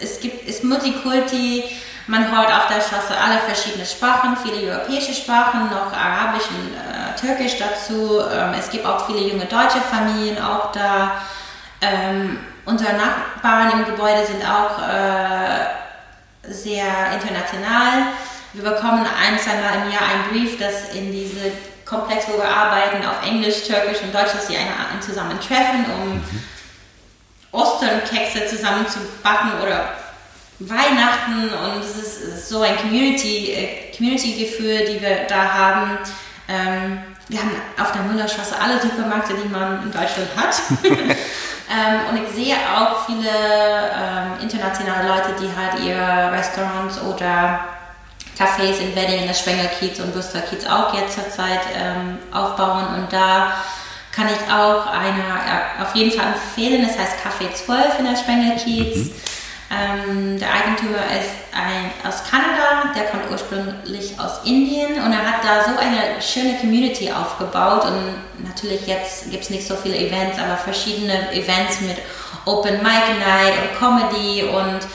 es 0.00 0.20
gibt, 0.20 0.48
ist 0.48 0.64
Multikulti, 0.64 1.64
man 2.08 2.30
hört 2.30 2.52
auf 2.52 2.68
der 2.68 2.80
Straße 2.80 3.16
alle 3.16 3.38
verschiedene 3.40 3.84
Sprachen, 3.84 4.36
viele 4.36 4.72
europäische 4.72 5.12
Sprachen, 5.12 5.70
noch 5.70 5.92
Arabisch 5.92 6.48
und 6.50 6.72
äh, 6.74 7.20
Türkisch 7.20 7.58
dazu. 7.58 8.20
Ähm, 8.20 8.54
es 8.58 8.70
gibt 8.70 8.86
auch 8.86 9.06
viele 9.06 9.20
junge 9.20 9.46
deutsche 9.46 9.80
Familien 9.80 10.40
auch 10.40 10.70
da. 10.72 11.22
Ähm, 11.80 12.38
unsere 12.64 12.94
Nachbarn 12.94 13.72
im 13.72 13.84
Gebäude 13.86 14.24
sind 14.24 14.44
auch 14.44 14.78
äh, 14.88 16.52
sehr 16.52 17.12
international. 17.12 18.12
Wir 18.52 18.70
bekommen 18.70 19.04
ein, 19.04 19.38
zweimal 19.38 19.84
im 19.84 19.92
Jahr 19.92 20.02
einen 20.08 20.28
Brief, 20.30 20.58
dass 20.58 20.94
in 20.94 21.10
diese 21.10 21.50
Komplex, 21.86 22.26
wo 22.28 22.36
wir 22.36 22.48
arbeiten, 22.48 23.06
auf 23.06 23.24
Englisch, 23.24 23.62
Türkisch 23.62 24.02
und 24.02 24.12
Deutsch, 24.12 24.32
dass 24.32 24.48
sie 24.48 24.56
eine, 24.56 24.70
ein 24.92 25.00
zusammen 25.00 25.38
treffen, 25.40 25.86
um 26.02 26.20
Ostern-Kekse 27.52 28.46
zusammen 28.46 28.86
zu 28.88 28.98
backen 29.22 29.52
oder 29.62 29.90
Weihnachten 30.58 31.50
und 31.50 31.80
es 31.80 31.96
ist, 31.96 32.22
es 32.22 32.34
ist 32.34 32.48
so 32.48 32.62
ein 32.62 32.76
Community, 32.76 33.52
äh, 33.52 33.96
Community-Gefühl, 33.96 34.86
die 34.86 35.00
wir 35.00 35.26
da 35.28 35.52
haben. 35.52 35.98
Ähm, 36.48 37.02
wir 37.28 37.40
haben 37.40 37.50
auf 37.78 37.92
der 37.92 38.02
Müllerstraße 38.02 38.54
alle 38.58 38.80
Supermärkte, 38.80 39.34
die 39.34 39.48
man 39.48 39.82
in 39.82 39.92
Deutschland 39.92 40.28
hat. 40.36 40.56
ähm, 40.82 42.00
und 42.10 42.22
ich 42.24 42.34
sehe 42.34 42.56
auch 42.56 43.04
viele 43.04 43.28
ähm, 43.28 44.40
internationale 44.40 45.08
Leute, 45.08 45.34
die 45.40 45.48
halt 45.54 45.84
ihre 45.84 46.32
Restaurants 46.32 47.00
oder 47.02 47.75
Cafés 48.38 48.78
in 48.80 48.94
Wedding, 48.94 49.20
in 49.20 49.26
der 49.26 49.34
Sprengelkiez 49.34 49.98
und 50.00 50.14
Busterkiez 50.14 50.66
auch 50.66 50.94
jetzt 50.94 51.14
zurzeit 51.14 51.60
ähm, 51.74 52.18
aufbauen. 52.32 52.86
Und 52.96 53.12
da 53.12 53.52
kann 54.12 54.28
ich 54.28 54.52
auch 54.52 54.86
eine 54.86 55.20
äh, 55.20 55.82
auf 55.82 55.94
jeden 55.94 56.10
Fall 56.10 56.34
empfehlen. 56.34 56.86
Das 56.86 56.98
heißt 56.98 57.14
Café 57.24 57.52
12 57.52 57.98
in 57.98 58.04
der 58.04 58.16
Sprengelkiez. 58.16 59.10
Ähm, 59.68 60.38
der 60.38 60.52
Eigentümer 60.52 61.02
ist 61.18 61.34
ein, 61.52 61.90
aus 62.08 62.22
Kanada, 62.30 62.92
der 62.94 63.06
kommt 63.06 63.28
ursprünglich 63.30 64.18
aus 64.18 64.44
Indien 64.44 65.02
und 65.02 65.12
er 65.12 65.18
hat 65.18 65.42
da 65.42 65.64
so 65.64 65.76
eine 65.76 66.22
schöne 66.22 66.56
Community 66.60 67.10
aufgebaut 67.10 67.84
und 67.84 68.46
natürlich 68.46 68.86
jetzt 68.86 69.28
gibt 69.30 69.42
es 69.42 69.50
nicht 69.50 69.66
so 69.66 69.74
viele 69.74 69.96
Events, 69.96 70.38
aber 70.38 70.56
verschiedene 70.56 71.32
Events 71.32 71.80
mit 71.80 71.96
Open 72.44 72.76
Mic 72.76 73.18
Night 73.18 73.54
und 73.60 73.78
Comedy 73.78 74.44
und 74.44 74.86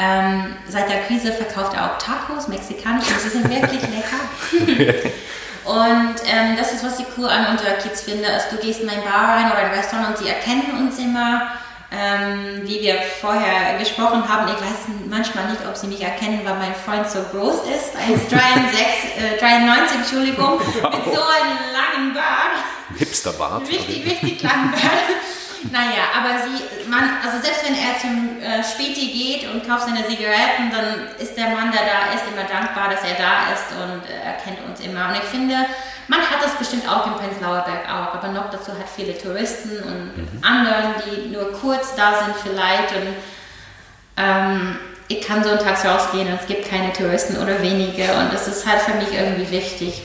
ähm, 0.00 0.56
seit 0.68 0.88
der 0.88 1.02
Krise 1.02 1.32
verkauft 1.32 1.74
er 1.74 1.84
auch 1.84 1.98
Tacos, 1.98 2.48
mexikanische, 2.48 3.12
und 3.12 3.20
sie 3.20 3.28
sind 3.28 3.50
wirklich 3.50 3.82
lecker. 3.82 5.10
Und 5.62 6.14
ähm, 6.24 6.56
das 6.56 6.72
ist, 6.72 6.82
was 6.82 6.98
ich 6.98 7.06
cool 7.18 7.28
an 7.28 7.46
unserer 7.46 7.74
Kids 7.74 8.00
finde, 8.00 8.26
ist, 8.28 8.50
du 8.50 8.56
gehst 8.56 8.80
in 8.80 8.88
ein 8.88 9.04
Bar 9.04 9.36
rein 9.36 9.52
oder 9.52 9.58
ein 9.58 9.70
Restaurant 9.70 10.08
und 10.08 10.18
sie 10.18 10.28
erkennen 10.28 10.78
uns 10.78 10.98
immer, 10.98 11.52
ähm, 11.92 12.62
wie 12.64 12.80
wir 12.80 12.94
vorher 13.20 13.78
gesprochen 13.78 14.26
haben. 14.26 14.48
Ich 14.48 14.54
weiß 14.54 14.88
manchmal 15.08 15.50
nicht, 15.50 15.60
ob 15.68 15.76
sie 15.76 15.88
mich 15.88 16.00
erkennen, 16.02 16.40
weil 16.44 16.54
mein 16.54 16.74
Freund 16.74 17.08
so 17.08 17.20
groß 17.30 17.66
ist, 17.76 17.94
1,93, 17.94 19.34
äh, 19.36 19.38
93, 19.38 19.98
Entschuldigung, 19.98 20.58
mit 20.58 21.04
so 21.14 21.20
einem 21.20 21.58
langen 21.76 22.14
Bart. 22.14 22.96
Hipsterbart. 22.96 23.68
Richtig, 23.68 24.04
richtig 24.06 24.42
lang 24.42 24.72
Naja, 25.68 26.08
aber 26.16 26.40
sie, 26.40 26.88
man, 26.88 27.20
also 27.22 27.36
selbst 27.42 27.68
wenn 27.68 27.76
er 27.76 27.92
zum 28.00 28.40
äh, 28.40 28.64
Späti 28.64 29.12
geht 29.12 29.52
und 29.52 29.66
kauft 29.68 29.84
seine 29.84 30.06
Zigaretten, 30.08 30.72
dann 30.72 31.12
ist 31.18 31.36
der 31.36 31.50
Mann, 31.50 31.70
der 31.70 31.82
da 31.84 32.14
ist, 32.16 32.24
immer 32.32 32.48
dankbar, 32.48 32.88
dass 32.88 33.04
er 33.04 33.16
da 33.20 33.52
ist 33.52 33.68
und 33.76 34.08
äh, 34.08 34.24
er 34.24 34.40
kennt 34.40 34.64
uns 34.66 34.80
immer. 34.80 35.08
Und 35.08 35.16
ich 35.16 35.28
finde, 35.28 35.54
man 36.08 36.20
hat 36.20 36.42
das 36.42 36.56
bestimmt 36.56 36.88
auch 36.88 37.06
in 37.06 37.12
Prenzlauer 37.12 37.60
Berg 37.68 37.84
auch, 37.86 38.14
aber 38.14 38.28
noch 38.28 38.50
dazu 38.50 38.72
hat 38.72 38.88
viele 38.88 39.16
Touristen 39.18 39.82
und 39.82 40.12
anderen, 40.40 40.94
die 41.04 41.28
nur 41.28 41.52
kurz 41.52 41.94
da 41.94 42.24
sind 42.24 42.34
vielleicht 42.42 42.96
und 42.96 43.14
ähm, 44.16 44.78
ich 45.08 45.20
kann 45.20 45.44
sonntags 45.44 45.84
rausgehen 45.84 46.28
und 46.28 46.40
es 46.40 46.46
gibt 46.46 46.70
keine 46.70 46.92
Touristen 46.92 47.36
oder 47.36 47.60
wenige 47.60 48.04
und 48.14 48.32
das 48.32 48.48
ist 48.48 48.66
halt 48.66 48.80
für 48.80 48.94
mich 48.94 49.12
irgendwie 49.12 49.50
wichtig. 49.50 50.02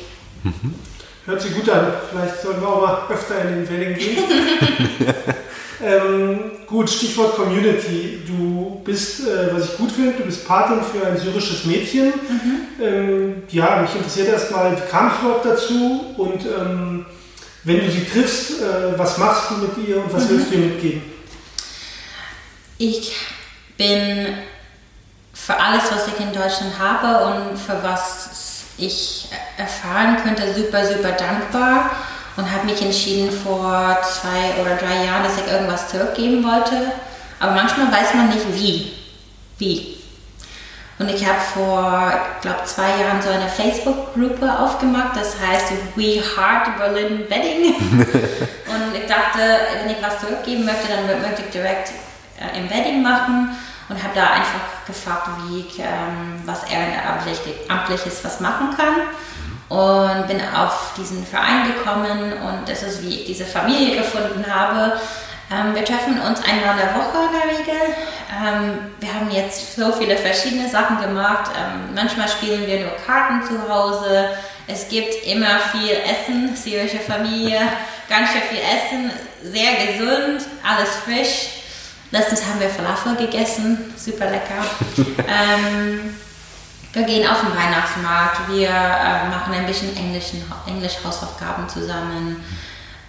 Hört 1.26 1.41
sich 1.41 1.56
gut 1.56 1.70
an. 1.70 1.94
Vielleicht 2.12 2.41
sollten 2.41 2.62
wir 2.62 2.68
auch 2.68 2.82
mal 2.82 2.98
öfter 3.10 3.41
in 3.41 3.65
den 3.65 3.70
Wedding 3.70 3.96
gehen. 3.96 4.24
ähm, 5.84 6.52
gut, 6.68 6.90
Stichwort 6.90 7.36
Community. 7.36 8.22
Du 8.26 8.82
bist, 8.84 9.28
äh, 9.28 9.54
was 9.54 9.66
ich 9.66 9.78
gut 9.78 9.92
finde, 9.92 10.14
du 10.14 10.24
bist 10.24 10.48
Patin 10.48 10.80
für 10.82 11.06
ein 11.06 11.18
syrisches 11.18 11.66
Mädchen. 11.66 12.14
Ähm, 12.82 13.44
ja, 13.50 13.82
mich 13.82 13.96
interessiert 13.96 14.30
erstmal, 14.30 14.76
wie 14.76 14.90
kam 14.90 15.08
es 15.08 15.20
überhaupt 15.20 15.46
dazu? 15.46 16.14
Und 16.18 16.46
ähm, 16.46 17.06
wenn 17.64 17.80
du 17.80 17.92
sie 17.92 18.06
triffst, 18.06 18.62
äh, 18.62 18.98
was 18.98 19.18
machst 19.18 19.52
du 19.52 19.56
mit 19.56 19.88
ihr 19.88 19.98
und 19.98 20.14
was 20.14 20.30
willst 20.30 20.52
du 20.52 20.56
ihr 20.56 20.66
mitgeben? 20.68 21.02
Ich 22.78 23.14
bin 23.78 24.28
für 25.34 25.60
alles, 25.60 25.84
was 25.92 26.08
ich 26.08 26.20
in 26.20 26.32
Deutschland 26.32 26.78
habe 26.80 27.26
und 27.26 27.58
für 27.58 27.82
was 27.82 28.64
ich 28.78 29.30
erfahren 29.58 30.18
könnte, 30.24 30.54
super, 30.54 30.86
super 30.86 31.12
dankbar 31.12 31.92
und 32.38 32.52
habe 32.52 32.65
mich 32.65 32.82
entschieden 32.82 33.32
vor 33.32 33.98
zwei 34.04 34.62
oder 34.62 34.76
drei 34.76 35.06
Jahren, 35.06 35.24
dass 35.24 35.38
ich 35.38 35.52
irgendwas 35.52 35.89
zurückgeben 35.89 36.43
wollte. 36.43 36.91
Aber 37.39 37.52
manchmal 37.52 37.91
weiß 37.91 38.13
man 38.13 38.30
nicht 38.30 38.45
wie. 38.54 38.93
Wie. 39.58 39.95
Und 40.98 41.10
ich 41.10 41.26
habe 41.26 41.39
vor, 41.54 42.13
ich 42.38 42.41
glaube, 42.41 42.63
zwei 42.65 43.02
Jahren 43.02 43.21
so 43.21 43.30
eine 43.30 43.50
Facebook-Gruppe 43.50 44.60
aufgemacht, 44.60 45.17
das 45.17 45.36
heißt 45.39 45.74
We 45.95 46.21
Heart 46.21 46.78
Berlin 46.78 47.26
Wedding. 47.30 47.76
und 47.76 48.95
ich 48.95 49.06
dachte, 49.06 49.39
wenn 49.82 49.91
ich 49.91 50.02
was 50.02 50.21
zurückgeben 50.21 50.63
möchte, 50.65 50.88
dann 50.88 51.21
möchte 51.21 51.43
ich 51.43 51.52
direkt 51.52 51.91
äh, 52.39 52.58
im 52.58 52.69
Wedding 52.69 53.02
machen 53.02 53.58
und 53.89 54.02
habe 54.02 54.15
da 54.15 54.28
einfach 54.28 54.86
gefragt, 54.88 55.28
wie 55.43 55.60
ich 55.60 55.80
ähm, 55.80 56.41
was 56.45 56.63
Ehrenamtliches 56.63 58.24
was 58.24 58.39
machen 58.39 58.69
kann. 58.78 59.08
Und 59.69 60.28
bin 60.28 60.39
auf 60.56 60.93
diesen 60.97 61.25
Verein 61.25 61.65
gekommen 61.67 62.34
und 62.34 62.69
das 62.69 62.84
ist, 62.84 63.01
wie 63.04 63.21
ich 63.21 63.25
diese 63.25 63.45
Familie 63.45 63.97
gefunden 63.97 64.45
habe. 64.47 64.99
Ähm, 65.51 65.75
wir 65.75 65.86
treffen 65.86 66.19
uns 66.19 66.41
einmal 66.43 66.71
in 66.71 66.78
der 66.78 66.95
Woche 66.95 67.17
in 67.25 67.39
der 67.39 67.60
Regel. 67.60 67.95
Ähm, 68.32 68.80
wir 68.99 69.13
haben 69.13 69.30
jetzt 69.32 69.75
so 69.75 69.91
viele 69.91 70.17
verschiedene 70.17 70.67
Sachen 70.69 70.99
gemacht. 71.01 71.51
Ähm, 71.56 71.93
manchmal 71.93 72.28
spielen 72.28 72.65
wir 72.65 72.80
nur 72.80 72.95
Karten 73.06 73.43
zu 73.43 73.69
Hause. 73.69 74.30
Es 74.67 74.89
gibt 74.89 75.25
immer 75.25 75.60
viel 75.71 75.91
Essen, 75.91 76.56
syrische 76.56 76.99
Familie, 76.99 77.62
ganz 78.10 78.32
schön 78.32 78.41
viel 78.49 78.60
Essen, 78.60 79.12
sehr 79.43 79.86
gesund, 79.86 80.47
alles 80.63 80.89
frisch. 81.04 81.62
Letztens 82.10 82.43
haben 82.45 82.60
wir 82.60 82.69
Falafel 82.69 83.15
gegessen, 83.15 83.93
super 83.95 84.25
lecker. 84.25 84.63
wir 86.95 87.03
gehen 87.03 87.27
auf 87.27 87.41
den 87.41 87.55
Weihnachtsmarkt, 87.55 88.47
wir 88.47 88.69
äh, 88.69 89.27
machen 89.27 89.53
ein 89.53 89.65
bisschen 89.65 89.95
Englischen, 89.97 90.41
Englisch 90.65 90.93
Hausaufgaben 91.03 91.67
zusammen. 91.67 92.43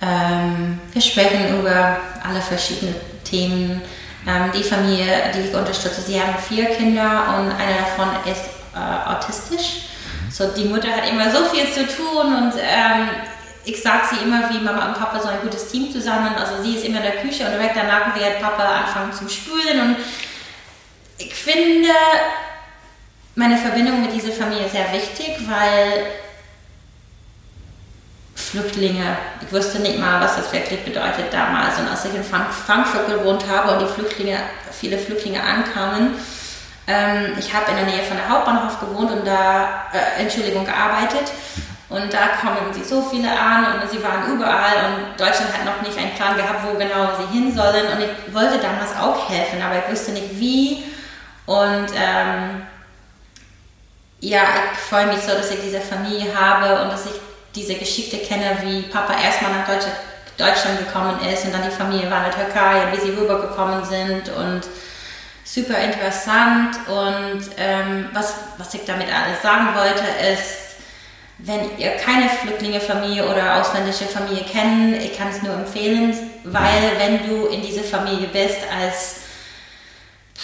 Ähm, 0.02 0.80
wir 0.92 1.00
sprechen 1.00 1.60
über 1.60 1.96
alle 2.28 2.40
verschiedenen 2.40 2.96
Themen. 3.22 3.80
Ähm, 4.26 4.50
die 4.52 4.64
Familie, 4.64 5.30
die 5.32 5.48
ich 5.48 5.54
unterstütze, 5.54 6.02
sie 6.02 6.20
haben 6.20 6.34
vier 6.36 6.66
Kinder 6.66 7.38
und 7.38 7.52
einer 7.52 7.78
davon 7.78 8.08
ist 8.30 8.42
äh, 8.74 9.08
autistisch. 9.08 9.82
So, 10.32 10.48
die 10.48 10.64
Mutter 10.64 10.88
hat 10.88 11.08
immer 11.08 11.30
so 11.30 11.44
viel 11.44 11.70
zu 11.70 11.86
tun 11.86 12.26
und 12.26 12.54
ähm, 12.56 13.08
ich 13.64 13.80
sage 13.80 14.02
sie 14.10 14.24
immer, 14.24 14.50
wie 14.50 14.58
Mama 14.58 14.88
und 14.88 14.94
Papa 14.94 15.20
so 15.20 15.28
ein 15.28 15.40
gutes 15.42 15.68
Team 15.68 15.92
zusammen. 15.92 16.34
Also 16.34 16.60
sie 16.60 16.74
ist 16.74 16.84
immer 16.84 16.98
in 16.98 17.04
der 17.04 17.22
Küche 17.22 17.44
und 17.44 17.52
direkt 17.52 17.76
danach 17.76 18.16
wird 18.16 18.40
Papa 18.40 18.64
anfangen 18.64 19.12
zu 19.12 19.28
spülen 19.28 19.80
und 19.80 19.96
ich 21.18 21.34
finde 21.34 21.88
meine 23.36 23.56
Verbindung 23.58 24.00
mit 24.00 24.12
dieser 24.12 24.32
Familie 24.32 24.68
sehr 24.68 24.90
wichtig, 24.92 25.38
weil 25.46 26.06
Flüchtlinge, 28.34 29.16
ich 29.42 29.52
wusste 29.52 29.78
nicht 29.80 29.98
mal, 29.98 30.20
was 30.20 30.36
das 30.36 30.52
wirklich 30.52 30.82
bedeutet 30.84 31.32
damals. 31.32 31.78
Und 31.78 31.86
als 31.88 32.06
ich 32.06 32.14
in 32.14 32.24
Frankfurt 32.24 33.06
gewohnt 33.06 33.44
habe 33.48 33.72
und 33.72 33.82
die 33.82 33.92
Flüchtlinge, 33.92 34.38
viele 34.72 34.96
Flüchtlinge 34.96 35.42
ankamen, 35.42 36.14
ähm, 36.86 37.34
ich 37.38 37.52
habe 37.52 37.70
in 37.72 37.76
der 37.76 37.86
Nähe 37.86 38.02
von 38.04 38.16
der 38.16 38.28
Hauptbahnhof 38.28 38.80
gewohnt 38.80 39.10
und 39.10 39.26
da, 39.26 39.84
äh, 39.92 40.22
Entschuldigung, 40.22 40.64
gearbeitet. 40.64 41.30
Und 41.88 42.12
da 42.12 42.28
kommen 42.40 42.72
sie 42.72 42.82
so 42.82 43.02
viele 43.02 43.30
an 43.30 43.80
und 43.80 43.90
sie 43.90 44.02
waren 44.02 44.32
überall 44.32 44.86
und 44.86 45.20
Deutschland 45.20 45.52
hat 45.52 45.64
noch 45.64 45.82
nicht 45.82 45.96
einen 45.96 46.14
Plan 46.14 46.36
gehabt, 46.36 46.64
wo 46.64 46.76
genau 46.76 47.10
sie 47.16 47.38
hin 47.38 47.54
sollen. 47.54 47.86
Und 47.92 48.00
ich 48.00 48.34
wollte 48.34 48.58
damals 48.58 48.96
auch 48.98 49.28
helfen, 49.28 49.62
aber 49.62 49.78
ich 49.78 49.92
wusste 49.92 50.12
nicht 50.12 50.38
wie. 50.40 50.84
Und 51.46 51.86
ähm, 51.94 52.62
ja, 54.26 54.42
ich 54.72 54.78
freue 54.80 55.06
mich 55.06 55.20
so, 55.20 55.32
dass 55.32 55.50
ich 55.52 55.60
diese 55.60 55.80
Familie 55.80 56.34
habe 56.34 56.82
und 56.82 56.92
dass 56.92 57.06
ich 57.06 57.12
diese 57.54 57.74
Geschichte 57.74 58.18
kenne, 58.18 58.56
wie 58.62 58.82
Papa 58.82 59.14
erstmal 59.22 59.52
nach 59.52 59.66
Deutschland 59.66 60.78
gekommen 60.80 61.20
ist 61.32 61.44
und 61.44 61.54
dann 61.54 61.62
die 61.62 61.70
Familie 61.70 62.10
war 62.10 62.24
in 62.24 62.32
der 62.32 62.46
Türkei, 62.46 62.82
wie 62.92 63.00
sie 63.00 63.16
rübergekommen 63.16 63.84
sind 63.84 64.28
und 64.30 64.62
super 65.44 65.78
interessant. 65.78 66.76
Und 66.88 67.50
ähm, 67.56 68.08
was, 68.12 68.34
was 68.58 68.74
ich 68.74 68.84
damit 68.84 69.06
alles 69.08 69.42
sagen 69.42 69.68
wollte, 69.76 70.04
ist, 70.32 70.76
wenn 71.38 71.78
ihr 71.78 71.92
keine 71.92 72.28
Flüchtlinge-Familie 72.28 73.28
oder 73.28 73.60
ausländische 73.60 74.06
Familie 74.06 74.44
kennt, 74.44 75.00
ich 75.02 75.16
kann 75.16 75.28
es 75.28 75.42
nur 75.42 75.54
empfehlen, 75.54 76.16
weil 76.44 76.98
wenn 76.98 77.28
du 77.28 77.46
in 77.46 77.62
diese 77.62 77.84
Familie 77.84 78.26
bist 78.26 78.58
als 78.76 79.25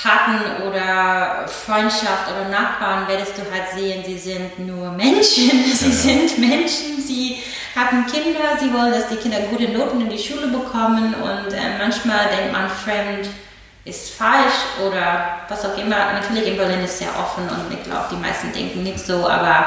Paten 0.00 0.62
oder 0.66 1.46
Freundschaft 1.46 2.30
oder 2.30 2.48
Nachbarn, 2.48 3.06
werdest 3.08 3.32
du 3.36 3.42
halt 3.52 3.70
sehen, 3.74 4.02
sie 4.04 4.18
sind 4.18 4.58
nur 4.58 4.90
Menschen. 4.92 5.50
Sie 5.72 5.88
ja. 5.88 5.92
sind 5.92 6.38
Menschen, 6.38 7.02
sie 7.02 7.42
haben 7.74 8.06
Kinder, 8.06 8.58
sie 8.58 8.72
wollen, 8.72 8.92
dass 8.92 9.08
die 9.08 9.16
Kinder 9.16 9.38
gute 9.50 9.68
Noten 9.68 10.00
in 10.00 10.10
die 10.10 10.18
Schule 10.18 10.48
bekommen 10.48 11.14
und 11.14 11.52
äh, 11.52 11.78
manchmal 11.78 12.28
denkt 12.28 12.52
man, 12.52 12.68
fremd 12.68 13.28
ist 13.84 14.14
falsch 14.14 14.54
oder 14.86 15.40
was 15.48 15.64
auch 15.64 15.76
immer. 15.76 16.12
Natürlich 16.12 16.46
in 16.46 16.56
Berlin 16.56 16.84
ist 16.84 16.98
sehr 16.98 17.08
offen 17.18 17.48
und 17.48 17.72
ich 17.72 17.82
glaube, 17.82 18.06
die 18.12 18.16
meisten 18.16 18.52
denken 18.52 18.82
nicht 18.82 19.00
so, 19.00 19.28
aber 19.28 19.66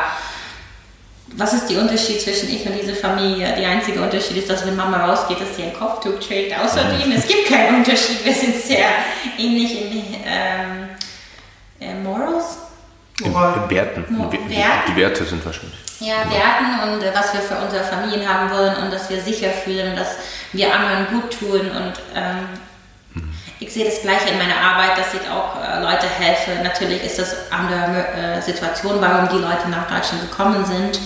was 1.33 1.53
ist 1.53 1.67
der 1.69 1.81
Unterschied 1.81 2.21
zwischen 2.21 2.49
ich 2.49 2.65
und 2.65 2.73
dieser 2.79 2.95
Familie? 2.95 3.53
Der 3.57 3.69
einzige 3.69 4.01
Unterschied 4.01 4.37
ist, 4.37 4.49
dass 4.49 4.65
wenn 4.65 4.75
Mama 4.75 5.05
rausgeht, 5.05 5.41
dass 5.41 5.55
sie 5.55 5.63
ein 5.63 5.73
Kopftuch 5.73 6.19
trägt. 6.19 6.57
Außerdem, 6.57 7.11
es 7.11 7.27
gibt 7.27 7.47
keinen 7.47 7.75
Unterschied. 7.77 8.23
Wir 8.23 8.33
sind 8.33 8.55
sehr 8.55 8.87
ähnlich 9.37 9.81
in 9.81 10.03
ähm, 10.25 10.89
äh, 11.79 11.93
Morals. 11.95 12.59
In, 13.19 13.27
in 13.27 13.33
Werten. 13.33 14.05
Mo 14.09 14.31
Werten. 14.31 14.49
Die 14.87 14.95
Werte 14.95 15.23
sind 15.25 15.45
wahrscheinlich. 15.45 15.79
Ja, 15.99 16.23
genau. 16.23 16.35
Werten 16.35 16.93
und 16.93 17.03
äh, 17.03 17.11
was 17.13 17.33
wir 17.33 17.41
für 17.41 17.55
unsere 17.55 17.83
Familien 17.83 18.27
haben 18.27 18.51
wollen 18.51 18.75
und 18.83 18.93
dass 18.93 19.09
wir 19.09 19.19
sicher 19.21 19.49
fühlen 19.49 19.95
dass 19.95 20.17
wir 20.53 20.73
anderen 20.73 21.07
gut 21.07 21.39
tun. 21.39 21.61
Und 21.61 21.93
ähm. 22.15 22.47
Ich 23.59 23.71
sehe 23.71 23.85
das 23.85 24.01
Gleiche 24.01 24.29
in 24.29 24.37
meiner 24.37 24.57
Arbeit, 24.57 24.97
dass 24.97 25.13
ich 25.13 25.29
auch 25.29 25.55
äh, 25.55 25.81
Leute 25.81 26.07
helfe. 26.07 26.51
Natürlich 26.63 27.03
ist 27.03 27.19
das 27.19 27.51
andere 27.51 28.07
äh, 28.07 28.41
Situation, 28.41 28.99
warum 28.99 29.29
die 29.29 29.41
Leute 29.41 29.69
nach 29.69 29.87
Deutschland 29.87 30.29
gekommen 30.29 30.65
sind. 30.65 30.99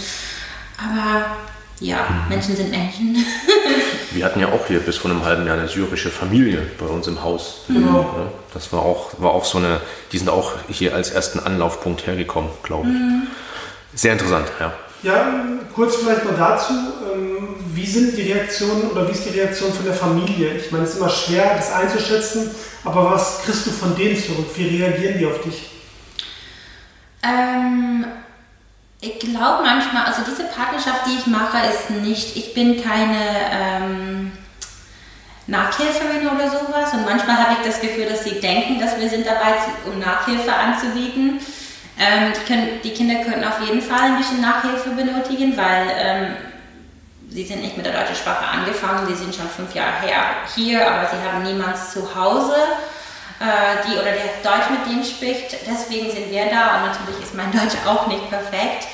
Aber 0.77 1.37
ja, 1.79 1.97
mhm. 1.97 2.29
Menschen 2.29 2.55
sind 2.55 2.71
Menschen. 2.71 3.25
Wir 4.11 4.25
hatten 4.25 4.39
ja 4.39 4.47
auch 4.47 4.65
hier 4.67 4.79
bis 4.79 4.97
vor 4.97 5.11
einem 5.11 5.23
halben 5.23 5.45
Jahr 5.45 5.57
eine 5.57 5.67
syrische 5.67 6.09
Familie 6.09 6.65
bei 6.79 6.87
uns 6.87 7.07
im 7.07 7.23
Haus. 7.23 7.65
Mhm. 7.67 8.05
Das 8.53 8.73
war 8.73 8.81
auch, 8.81 9.11
war 9.19 9.31
auch 9.31 9.45
so 9.45 9.59
eine, 9.59 9.79
die 10.11 10.17
sind 10.17 10.29
auch 10.29 10.53
hier 10.67 10.95
als 10.95 11.11
ersten 11.11 11.39
Anlaufpunkt 11.39 12.07
hergekommen, 12.07 12.49
glaube 12.63 12.87
ich. 12.87 12.95
Mhm. 12.95 13.27
Sehr 13.93 14.13
interessant, 14.13 14.47
ja. 14.59 14.73
Ja, 15.01 15.33
kurz 15.73 15.95
vielleicht 15.95 16.25
mal 16.25 16.35
dazu, 16.37 16.73
wie 17.79 17.85
sind 17.85 18.17
die 18.17 18.31
Reaktionen 18.33 18.91
oder 18.91 19.07
wie 19.07 19.11
ist 19.11 19.25
die 19.25 19.39
Reaktion 19.39 19.73
von 19.73 19.85
der 19.85 19.93
Familie? 19.93 20.53
Ich 20.55 20.71
meine, 20.71 20.83
es 20.83 20.91
ist 20.91 20.97
immer 20.97 21.09
schwer, 21.09 21.55
das 21.55 21.71
einzuschätzen, 21.71 22.51
aber 22.83 23.11
was 23.11 23.43
kriegst 23.43 23.65
du 23.65 23.71
von 23.71 23.95
denen 23.95 24.21
zurück? 24.21 24.47
Wie 24.55 24.81
reagieren 24.81 25.17
die 25.17 25.25
auf 25.25 25.41
dich? 25.41 25.69
Ähm, 27.23 28.05
ich 28.99 29.19
glaube 29.19 29.63
manchmal, 29.63 30.05
also 30.05 30.23
diese 30.29 30.43
Partnerschaft, 30.43 31.05
die 31.07 31.19
ich 31.19 31.27
mache, 31.27 31.57
ist 31.67 31.89
nicht, 32.01 32.35
ich 32.35 32.53
bin 32.53 32.83
keine 32.83 33.21
ähm, 33.51 34.31
Nachhilferin 35.47 36.27
oder 36.27 36.49
sowas 36.49 36.93
und 36.93 37.05
manchmal 37.05 37.37
habe 37.37 37.53
ich 37.59 37.67
das 37.67 37.79
Gefühl, 37.79 38.07
dass 38.07 38.25
sie 38.25 38.41
denken, 38.41 38.79
dass 38.79 38.99
wir 38.99 39.09
sind 39.09 39.25
dabei, 39.25 39.55
um 39.85 39.99
Nachhilfe 39.99 40.53
anzubieten. 40.53 41.39
Ähm, 41.97 42.31
die, 42.33 42.45
können, 42.47 42.67
die, 42.81 42.91
Kinder 42.91 43.15
könnten 43.23 43.43
auf 43.43 43.59
jeden 43.61 43.81
Fall 43.81 44.11
ein 44.11 44.17
bisschen 44.17 44.39
Nachhilfe 44.39 44.89
benötigen, 44.91 45.57
weil 45.57 45.87
ähm, 45.97 46.35
sie 47.29 47.45
sind 47.45 47.61
nicht 47.61 47.77
mit 47.77 47.85
der 47.85 47.93
deutschen 47.93 48.15
Sprache 48.15 48.45
angefangen, 48.45 49.07
sie 49.07 49.15
sind 49.15 49.33
schon 49.33 49.49
fünf 49.49 49.73
Jahre 49.75 50.01
her 50.01 50.23
hier, 50.55 50.85
aber 50.85 51.07
sie 51.07 51.17
haben 51.27 51.43
niemanden 51.43 51.77
zu 51.77 52.15
Hause 52.15 52.55
äh, 53.39 53.87
die 53.87 53.93
oder 53.93 54.11
der 54.11 54.43
Deutsch 54.43 54.69
mit 54.69 54.85
denen 54.85 55.03
spricht. 55.03 55.55
Deswegen 55.65 56.11
sind 56.11 56.29
wir 56.29 56.45
da 56.45 56.77
und 56.77 56.91
natürlich 56.91 57.23
ist 57.23 57.35
mein 57.35 57.51
Deutsch 57.55 57.75
auch 57.85 58.07
nicht 58.07 58.29
perfekt. 58.29 58.87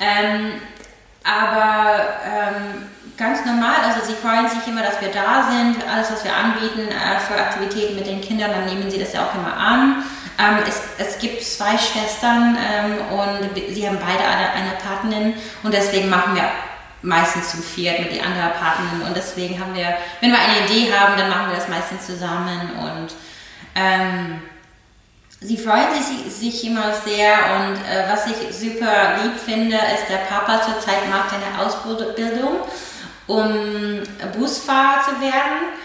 Ähm, 0.00 0.60
aber 1.24 1.98
ähm, 2.24 2.86
ganz 3.16 3.44
normal, 3.44 3.76
also 3.84 4.06
sie 4.06 4.14
freuen 4.14 4.48
sich 4.48 4.66
immer, 4.66 4.82
dass 4.82 5.00
wir 5.00 5.08
da 5.08 5.50
sind. 5.50 5.76
Alles, 5.88 6.10
was 6.12 6.24
wir 6.24 6.34
anbieten 6.34 6.88
äh, 6.88 7.20
für 7.20 7.34
Aktivitäten 7.34 7.96
mit 7.96 8.06
den 8.06 8.20
Kindern, 8.20 8.52
dann 8.52 8.66
nehmen 8.66 8.90
sie 8.90 8.98
das 8.98 9.12
ja 9.12 9.26
auch 9.26 9.34
immer 9.34 9.56
an. 9.56 10.04
Ähm, 10.38 10.58
es, 10.66 10.80
es, 10.98 11.18
gibt 11.18 11.42
zwei 11.42 11.76
Schwestern 11.76 12.56
ähm, 12.56 13.18
und 13.18 13.74
sie 13.74 13.86
haben 13.86 13.98
beide 13.98 14.22
eine, 14.22 14.50
eine 14.52 14.70
Partnerin 14.80 15.34
und 15.64 15.74
deswegen 15.74 16.08
machen 16.08 16.36
wir 16.36 16.44
meistens 17.02 17.50
zum 17.50 17.62
viert 17.62 18.00
mit 18.00 18.12
den 18.12 18.24
anderen 18.24 18.52
Partnern. 18.52 19.02
Und 19.06 19.16
deswegen 19.16 19.60
haben 19.60 19.74
wir, 19.74 19.96
wenn 20.20 20.30
wir 20.30 20.38
eine 20.38 20.66
Idee 20.66 20.92
haben, 20.92 21.16
dann 21.16 21.30
machen 21.30 21.50
wir 21.50 21.56
das 21.56 21.68
meistens 21.68 22.06
zusammen. 22.06 22.72
Und 22.78 23.14
ähm, 23.74 24.42
sie 25.40 25.56
freuen 25.56 25.88
sich, 25.94 26.32
sich 26.32 26.64
immer 26.66 26.92
sehr. 26.92 27.34
Und 27.56 27.76
äh, 27.76 28.10
was 28.10 28.26
ich 28.26 28.36
super 28.54 29.18
lieb 29.22 29.38
finde, 29.38 29.76
ist, 29.76 30.08
der 30.08 30.26
Papa 30.28 30.62
zurzeit 30.62 31.08
macht 31.10 31.32
eine 31.32 31.64
Ausbildung, 31.64 32.58
um 33.26 34.02
Busfahrer 34.36 35.02
zu 35.04 35.20
werden. 35.20 35.78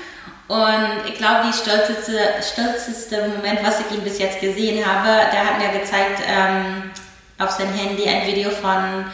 Und 0.47 1.07
ich 1.07 1.15
glaube, 1.15 1.47
die 1.47 1.53
stolzeste, 1.53 2.19
stolzeste 2.41 3.29
Moment, 3.29 3.63
was 3.63 3.79
ich 3.79 3.97
ihn 3.97 4.03
bis 4.03 4.19
jetzt 4.19 4.41
gesehen 4.41 4.85
habe, 4.85 5.31
der 5.31 5.45
hat 5.45 5.57
mir 5.57 5.79
gezeigt 5.79 6.21
ähm, 6.27 6.91
auf 7.39 7.51
sein 7.51 7.73
Handy 7.73 8.07
ein 8.07 8.27
Video 8.27 8.51
von 8.51 9.05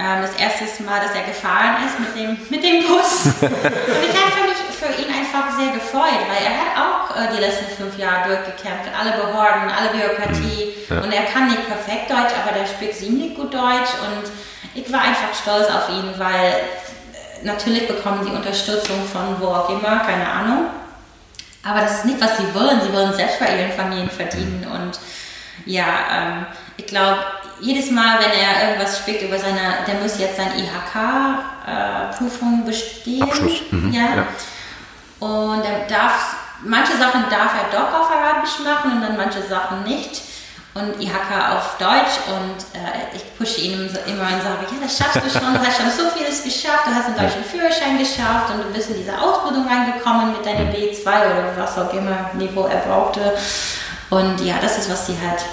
ähm, 0.00 0.22
das 0.22 0.34
erste 0.36 0.82
Mal, 0.82 1.00
dass 1.00 1.14
er 1.14 1.24
gefahren 1.24 1.76
ist 1.84 2.00
mit 2.00 2.16
dem, 2.16 2.38
mit 2.48 2.64
dem 2.64 2.86
Bus. 2.88 3.26
und 3.42 4.02
ich 4.08 4.16
habe 4.16 4.48
mich 4.48 4.60
für 4.72 4.88
ihn 4.96 5.12
einfach 5.12 5.52
sehr 5.58 5.72
gefreut, 5.72 6.24
weil 6.24 6.40
er 6.40 6.56
hat 6.56 6.72
auch 6.80 7.16
äh, 7.16 7.36
die 7.36 7.40
letzten 7.40 7.66
fünf 7.76 7.98
Jahre 7.98 8.28
durchgekämpft, 8.28 8.88
alle 8.98 9.12
Behörden, 9.12 9.68
alle 9.68 9.90
Bürokratie. 9.92 10.72
Ja. 10.88 11.00
Und 11.02 11.12
er 11.12 11.24
kann 11.24 11.48
nicht 11.48 11.66
perfekt 11.68 12.08
Deutsch, 12.08 12.32
aber 12.42 12.58
der 12.58 12.66
spricht 12.66 12.96
ziemlich 12.96 13.34
gut 13.34 13.52
Deutsch. 13.52 13.92
Und 14.00 14.24
ich 14.74 14.90
war 14.90 15.02
einfach 15.02 15.34
stolz 15.34 15.68
auf 15.68 15.90
ihn, 15.90 16.14
weil 16.16 16.48
äh, 16.48 17.44
natürlich 17.44 17.86
bekommen 17.86 18.24
die 18.24 18.32
Unterstützung 18.32 19.04
von 19.04 19.36
wo 19.38 19.48
auch 19.48 19.68
immer, 19.68 20.00
keine 20.00 20.26
Ahnung. 20.26 20.70
Aber 21.62 21.80
das 21.80 21.98
ist 21.98 22.04
nicht, 22.06 22.20
was 22.22 22.38
sie 22.38 22.54
wollen. 22.54 22.80
Sie 22.80 22.92
wollen 22.92 23.12
selbst 23.12 23.38
bei 23.38 23.54
ihren 23.54 23.72
Familien 23.72 24.08
verdienen. 24.08 24.66
Und 24.72 24.98
ja, 25.66 25.84
ähm, 26.10 26.46
ich 26.78 26.86
glaube, 26.86 27.18
jedes 27.60 27.90
Mal, 27.90 28.18
wenn 28.18 28.32
er 28.32 28.68
irgendwas 28.68 28.98
spricht 28.98 29.22
über 29.22 29.38
seine, 29.38 29.84
der 29.86 29.94
muss 29.96 30.18
jetzt 30.18 30.36
seine 30.36 30.56
IHK-Prüfung 30.56 32.62
äh, 32.62 32.66
bestehen. 32.66 33.22
Abschluss. 33.22 33.60
Mhm. 33.70 33.92
Ja. 33.92 34.16
ja. 34.16 34.26
Und 35.20 35.64
er 35.64 35.86
darf, 35.86 36.34
manche 36.64 36.96
Sachen 36.96 37.24
darf 37.30 37.52
er 37.54 37.68
doch 37.78 37.94
auf 38.00 38.10
Arabisch 38.10 38.58
machen 38.64 38.90
und 38.92 39.02
dann 39.02 39.16
manche 39.16 39.42
Sachen 39.42 39.84
nicht. 39.84 40.22
Und 40.72 41.02
IHK 41.02 41.56
auf 41.56 41.78
Deutsch 41.78 42.20
und 42.28 42.62
äh, 42.78 43.16
ich 43.16 43.36
pushe 43.36 43.60
ihn 43.60 43.90
immer 44.06 44.22
und 44.22 44.40
sage, 44.40 44.66
ja, 44.70 44.78
das 44.80 44.96
schaffst 44.96 45.16
du 45.16 45.28
schon, 45.28 45.52
du 45.52 45.58
hast 45.58 45.78
schon 45.78 45.90
so 45.90 46.08
vieles 46.16 46.44
geschafft, 46.44 46.86
du 46.86 46.94
hast 46.94 47.06
einen 47.06 47.16
deutschen 47.16 47.42
Führerschein 47.42 47.98
geschafft 47.98 48.54
und 48.54 48.62
du 48.62 48.70
bist 48.72 48.88
in 48.90 48.98
diese 48.98 49.20
Ausbildung 49.20 49.66
reingekommen 49.66 50.30
mit 50.30 50.46
deiner 50.46 50.72
B2 50.72 51.02
oder 51.02 51.56
was 51.56 51.76
auch 51.76 51.92
immer 51.92 52.30
Niveau 52.34 52.66
er 52.66 52.82
brauchte. 52.86 53.36
Und 54.10 54.40
ja, 54.44 54.60
das 54.62 54.78
ist, 54.78 54.88
was 54.88 55.08
sie 55.08 55.18
halt 55.20 55.44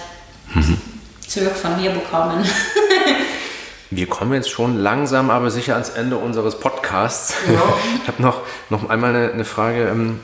mhm. 0.54 0.80
Zurück 1.28 1.56
von 1.56 1.80
mir 1.80 1.92
bekommen. 1.92 2.46
Wir 3.90 4.08
kommen 4.08 4.34
jetzt 4.34 4.50
schon 4.50 4.78
langsam, 4.78 5.30
aber 5.30 5.50
sicher 5.50 5.74
ans 5.74 5.90
Ende 5.90 6.18
unseres 6.18 6.60
Podcasts. 6.60 7.36
Ja. 7.48 7.62
Ich 8.02 8.08
habe 8.08 8.22
noch, 8.22 8.42
noch 8.70 8.90
einmal 8.90 9.16
eine, 9.16 9.32
eine 9.32 9.46
Frage. 9.46 9.88
Ähm, 9.88 10.20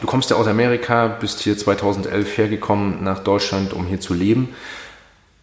du 0.00 0.06
kommst 0.06 0.30
ja 0.30 0.36
aus 0.36 0.46
Amerika, 0.46 1.08
bist 1.08 1.40
hier 1.40 1.58
2011 1.58 2.38
hergekommen 2.38 3.02
nach 3.02 3.20
Deutschland, 3.20 3.72
um 3.72 3.86
hier 3.86 4.00
zu 4.00 4.14
leben. 4.14 4.54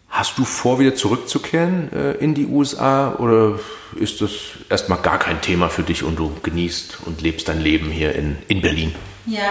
Hast 0.08 0.36
du 0.36 0.44
vor, 0.44 0.78
wieder 0.78 0.94
zurückzukehren 0.94 1.90
äh, 1.92 2.12
in 2.12 2.34
die 2.34 2.46
USA 2.46 3.14
oder 3.14 3.58
ist 3.96 4.20
das 4.20 4.30
erstmal 4.68 4.98
gar 4.98 5.18
kein 5.18 5.40
Thema 5.40 5.68
für 5.70 5.82
dich 5.82 6.02
und 6.02 6.18
du 6.18 6.34
genießt 6.42 6.98
und 7.06 7.22
lebst 7.22 7.48
dein 7.48 7.60
Leben 7.60 7.90
hier 7.90 8.14
in, 8.14 8.36
in 8.48 8.60
Berlin? 8.60 8.94
Ja, 9.24 9.50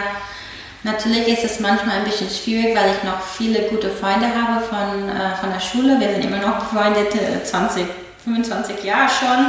Natürlich 0.83 1.27
ist 1.27 1.43
es 1.43 1.59
manchmal 1.59 1.97
ein 1.97 2.05
bisschen 2.05 2.29
schwierig, 2.29 2.75
weil 2.75 2.91
ich 2.91 3.03
noch 3.03 3.21
viele 3.21 3.69
gute 3.69 3.89
Freunde 3.89 4.27
habe 4.27 4.61
von, 4.65 5.09
äh, 5.09 5.35
von 5.35 5.51
der 5.53 5.59
Schule. 5.59 5.99
Wir 5.99 6.11
sind 6.11 6.25
immer 6.25 6.37
noch 6.37 6.59
befreundet, 6.59 7.13
20, 7.43 7.85
25 8.23 8.83
Jahre 8.83 9.09
schon. 9.09 9.47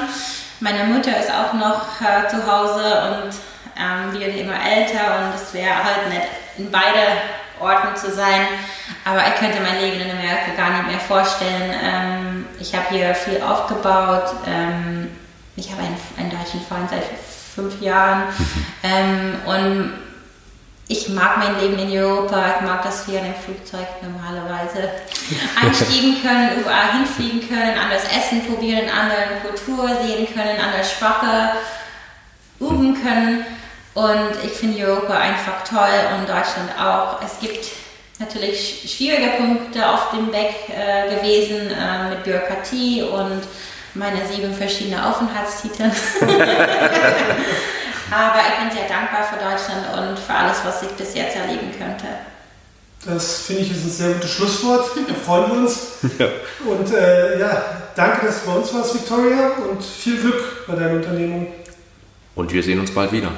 Meine 0.60 0.84
Mutter 0.84 1.18
ist 1.18 1.30
auch 1.30 1.54
noch 1.54 2.00
äh, 2.00 2.28
zu 2.28 2.46
Hause 2.46 3.24
und 3.24 3.32
ähm, 3.76 4.20
wird 4.20 4.36
immer 4.36 4.54
älter 4.54 5.18
und 5.18 5.34
es 5.34 5.54
wäre 5.54 5.74
halt 5.74 6.08
nett, 6.10 6.28
in 6.58 6.70
beide 6.70 7.00
Orten 7.60 7.96
zu 7.96 8.10
sein. 8.10 8.46
Aber 9.04 9.20
ich 9.26 9.34
könnte 9.36 9.60
mein 9.62 9.80
Leben 9.80 10.00
in 10.00 10.10
Amerika 10.10 10.52
gar 10.56 10.70
nicht 10.70 10.88
mehr 10.88 11.00
vorstellen. 11.00 11.74
Ähm, 11.82 12.46
ich 12.60 12.74
habe 12.74 12.88
hier 12.90 13.14
viel 13.14 13.40
aufgebaut. 13.40 14.34
Ähm, 14.46 15.08
ich 15.56 15.70
habe 15.70 15.82
einen, 15.82 15.96
einen 16.18 16.30
deutschen 16.30 16.60
Freund 16.60 16.90
seit 16.90 17.04
fünf 17.54 17.80
Jahren. 17.80 18.24
Mhm. 18.38 18.66
Ähm, 18.82 19.34
und 19.46 19.92
ich 20.92 21.08
mag 21.08 21.38
mein 21.38 21.58
Leben 21.58 21.78
in 21.78 21.98
Europa, 21.98 22.56
ich 22.56 22.66
mag, 22.66 22.82
dass 22.82 23.08
wir 23.08 23.18
in 23.18 23.24
einem 23.24 23.34
Flugzeug 23.34 23.86
normalerweise 24.02 24.90
einsteigen 25.60 26.20
können, 26.20 26.60
überall 26.60 26.92
hinfliegen 26.92 27.48
können, 27.48 27.78
anderes 27.78 28.04
Essen 28.04 28.46
probieren, 28.46 28.90
andere 28.90 29.40
Kultur 29.40 29.88
sehen 30.04 30.26
können, 30.26 30.60
andere 30.60 30.84
Sprache 30.84 31.52
üben 32.60 33.02
können. 33.02 33.46
Und 33.94 34.44
ich 34.44 34.52
finde 34.52 34.86
Europa 34.86 35.14
einfach 35.14 35.64
toll 35.64 35.98
und 36.18 36.28
Deutschland 36.28 36.70
auch. 36.78 37.22
Es 37.22 37.40
gibt 37.40 37.70
natürlich 38.18 38.94
schwierige 38.94 39.30
Punkte 39.38 39.88
auf 39.88 40.10
dem 40.10 40.30
Weg 40.30 40.54
äh, 40.68 41.14
gewesen 41.14 41.70
äh, 41.70 42.10
mit 42.10 42.24
Bürokratie 42.24 43.02
und 43.02 43.42
meine 43.94 44.26
sieben 44.26 44.54
verschiedene 44.54 45.06
Aufenthaltstitel. 45.06 45.90
Aber 48.12 48.40
ich 48.40 48.58
bin 48.60 48.70
sehr 48.70 48.88
dankbar 48.88 49.24
für 49.24 49.36
Deutschland 49.36 49.86
und 49.96 50.18
für 50.18 50.34
alles, 50.34 50.58
was 50.64 50.82
ich 50.82 50.90
bis 50.90 51.14
jetzt 51.14 51.36
erleben 51.36 51.72
könnte. 51.78 52.06
Das 53.04 53.42
finde 53.42 53.62
ich 53.62 53.70
ist 53.72 53.84
ein 53.84 53.90
sehr 53.90 54.12
gutes 54.14 54.30
Schlusswort. 54.30 54.90
Da 55.08 55.14
freuen 55.14 55.50
wir 55.50 55.58
uns. 55.58 55.88
Ja. 56.18 56.26
Und 56.64 56.92
äh, 56.92 57.38
ja, 57.38 57.62
danke, 57.94 58.26
dass 58.26 58.42
du 58.42 58.50
bei 58.50 58.56
uns 58.56 58.74
warst, 58.74 58.94
Victoria, 58.94 59.52
und 59.70 59.82
viel 59.82 60.20
Glück 60.20 60.66
bei 60.66 60.74
deiner 60.74 60.94
Unternehmung. 60.94 61.46
Und 62.34 62.52
wir 62.52 62.62
sehen 62.62 62.80
uns 62.80 62.92
bald 62.92 63.12
wieder. 63.12 63.30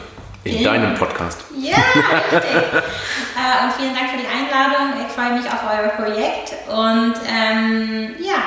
In 0.44 0.60
ja. 0.60 0.72
deinem 0.72 0.94
Podcast. 0.94 1.40
Ja, 1.58 1.76
richtig. 1.76 2.50
äh, 2.52 3.64
und 3.64 3.72
vielen 3.78 3.94
Dank 3.94 4.10
für 4.10 4.18
die 4.18 4.26
Einladung. 4.26 5.06
Ich 5.06 5.12
freue 5.12 5.38
mich 5.38 5.46
auf 5.46 5.60
euer 5.70 5.88
Projekt. 5.90 6.54
Und 6.68 7.14
ähm, 7.28 8.14
ja. 8.18 8.42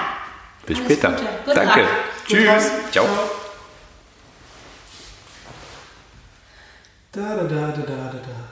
Bis 0.66 0.78
später. 0.78 1.16
Danke. 1.54 1.86
Tschüss. 2.28 2.72
Ciao. 2.92 3.06
Ciao. 3.06 3.47
Da 7.18 7.36
da 7.36 7.44
da 7.48 7.72
da 7.72 8.12
da 8.12 8.20
da. 8.20 8.47